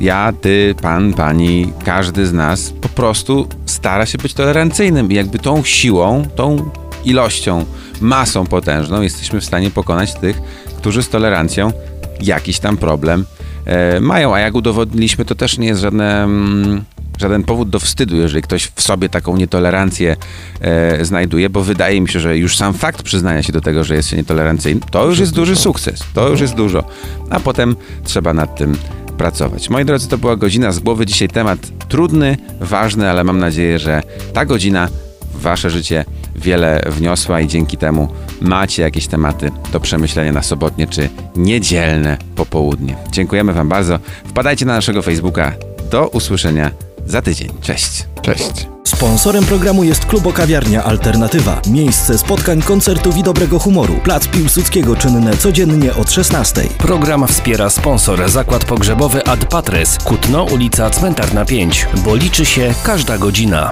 ja, 0.00 0.32
ty, 0.40 0.74
pan, 0.82 1.12
pani, 1.14 1.72
każdy 1.84 2.26
z 2.26 2.32
nas 2.32 2.72
po 2.80 2.88
prostu 2.88 3.48
stara 3.66 4.06
się 4.06 4.18
być 4.18 4.34
tolerancyjnym 4.34 5.12
i 5.12 5.14
jakby 5.14 5.38
tą 5.38 5.64
siłą, 5.64 6.26
tą 6.36 6.70
ilością, 7.04 7.64
masą 8.00 8.46
potężną 8.46 9.02
jesteśmy 9.02 9.40
w 9.40 9.44
stanie 9.44 9.70
pokonać 9.70 10.14
tych, 10.14 10.40
którzy 10.78 11.02
z 11.02 11.08
tolerancją 11.08 11.72
jakiś 12.20 12.58
tam 12.58 12.76
problem 12.76 13.24
e, 13.64 14.00
mają. 14.00 14.34
A 14.34 14.40
jak 14.40 14.54
udowodniliśmy, 14.54 15.24
to 15.24 15.34
też 15.34 15.58
nie 15.58 15.66
jest 15.66 15.80
żadne... 15.80 16.24
Mm, 16.24 16.84
żaden 17.18 17.42
powód 17.42 17.70
do 17.70 17.80
wstydu, 17.80 18.16
jeżeli 18.16 18.42
ktoś 18.42 18.72
w 18.74 18.82
sobie 18.82 19.08
taką 19.08 19.36
nietolerancję 19.36 20.16
e, 20.60 21.04
znajduje, 21.04 21.50
bo 21.50 21.62
wydaje 21.62 22.00
mi 22.00 22.08
się, 22.08 22.20
że 22.20 22.38
już 22.38 22.56
sam 22.56 22.74
fakt 22.74 23.02
przyznania 23.02 23.42
się 23.42 23.52
do 23.52 23.60
tego, 23.60 23.84
że 23.84 23.94
jest 23.94 24.08
się 24.08 24.16
nietolerancyjny, 24.16 24.80
to 24.90 25.06
już 25.06 25.18
jest 25.18 25.32
duży 25.32 25.56
sukces, 25.56 26.00
to 26.14 26.28
już 26.28 26.40
jest 26.40 26.54
dużo, 26.54 26.84
a 27.30 27.40
potem 27.40 27.76
trzeba 28.04 28.32
nad 28.32 28.56
tym 28.56 28.76
pracować. 29.12 29.70
Moi 29.70 29.84
drodzy, 29.84 30.08
to 30.08 30.18
była 30.18 30.36
godzina 30.36 30.72
z 30.72 30.78
głowy. 30.78 31.06
Dzisiaj 31.06 31.28
temat 31.28 31.58
trudny, 31.88 32.36
ważny, 32.60 33.10
ale 33.10 33.24
mam 33.24 33.38
nadzieję, 33.38 33.78
że 33.78 34.02
ta 34.32 34.44
godzina 34.46 34.88
w 35.34 35.40
wasze 35.40 35.70
życie 35.70 36.04
wiele 36.36 36.82
wniosła 36.86 37.40
i 37.40 37.48
dzięki 37.48 37.76
temu 37.76 38.08
macie 38.40 38.82
jakieś 38.82 39.06
tematy 39.06 39.50
do 39.72 39.80
przemyślenia 39.80 40.32
na 40.32 40.42
sobotnie 40.42 40.86
czy 40.86 41.08
niedzielne 41.36 42.18
popołudnie. 42.36 42.96
Dziękujemy 43.12 43.52
wam 43.52 43.68
bardzo. 43.68 43.98
Wpadajcie 44.24 44.66
na 44.66 44.74
naszego 44.74 45.02
Facebooka. 45.02 45.52
Do 45.90 46.08
usłyszenia 46.08 46.70
za 47.06 47.22
tydzień. 47.22 47.48
Cześć. 47.60 48.06
Cześć. 48.22 48.66
Sponsorem 48.84 49.44
programu 49.44 49.84
jest 49.84 50.06
Klubo 50.06 50.32
Kawiarnia 50.32 50.84
Alternatywa. 50.84 51.60
Miejsce 51.70 52.18
spotkań, 52.18 52.62
koncertów 52.62 53.16
i 53.16 53.22
dobrego 53.22 53.58
humoru. 53.58 53.94
Plac 53.94 54.28
Piłsudskiego 54.28 54.96
czynne 54.96 55.36
codziennie 55.36 55.94
od 55.94 56.10
16. 56.10 56.62
Program 56.78 57.26
wspiera 57.26 57.70
sponsor 57.70 58.30
Zakład 58.30 58.64
Pogrzebowy 58.64 59.26
Ad 59.26 59.44
Patres, 59.44 59.98
Kutno, 59.98 60.44
ulica 60.44 60.90
Cmentarna 60.90 61.44
5, 61.44 61.86
bo 62.04 62.14
liczy 62.14 62.44
się 62.44 62.74
każda 62.84 63.18
godzina. 63.18 63.70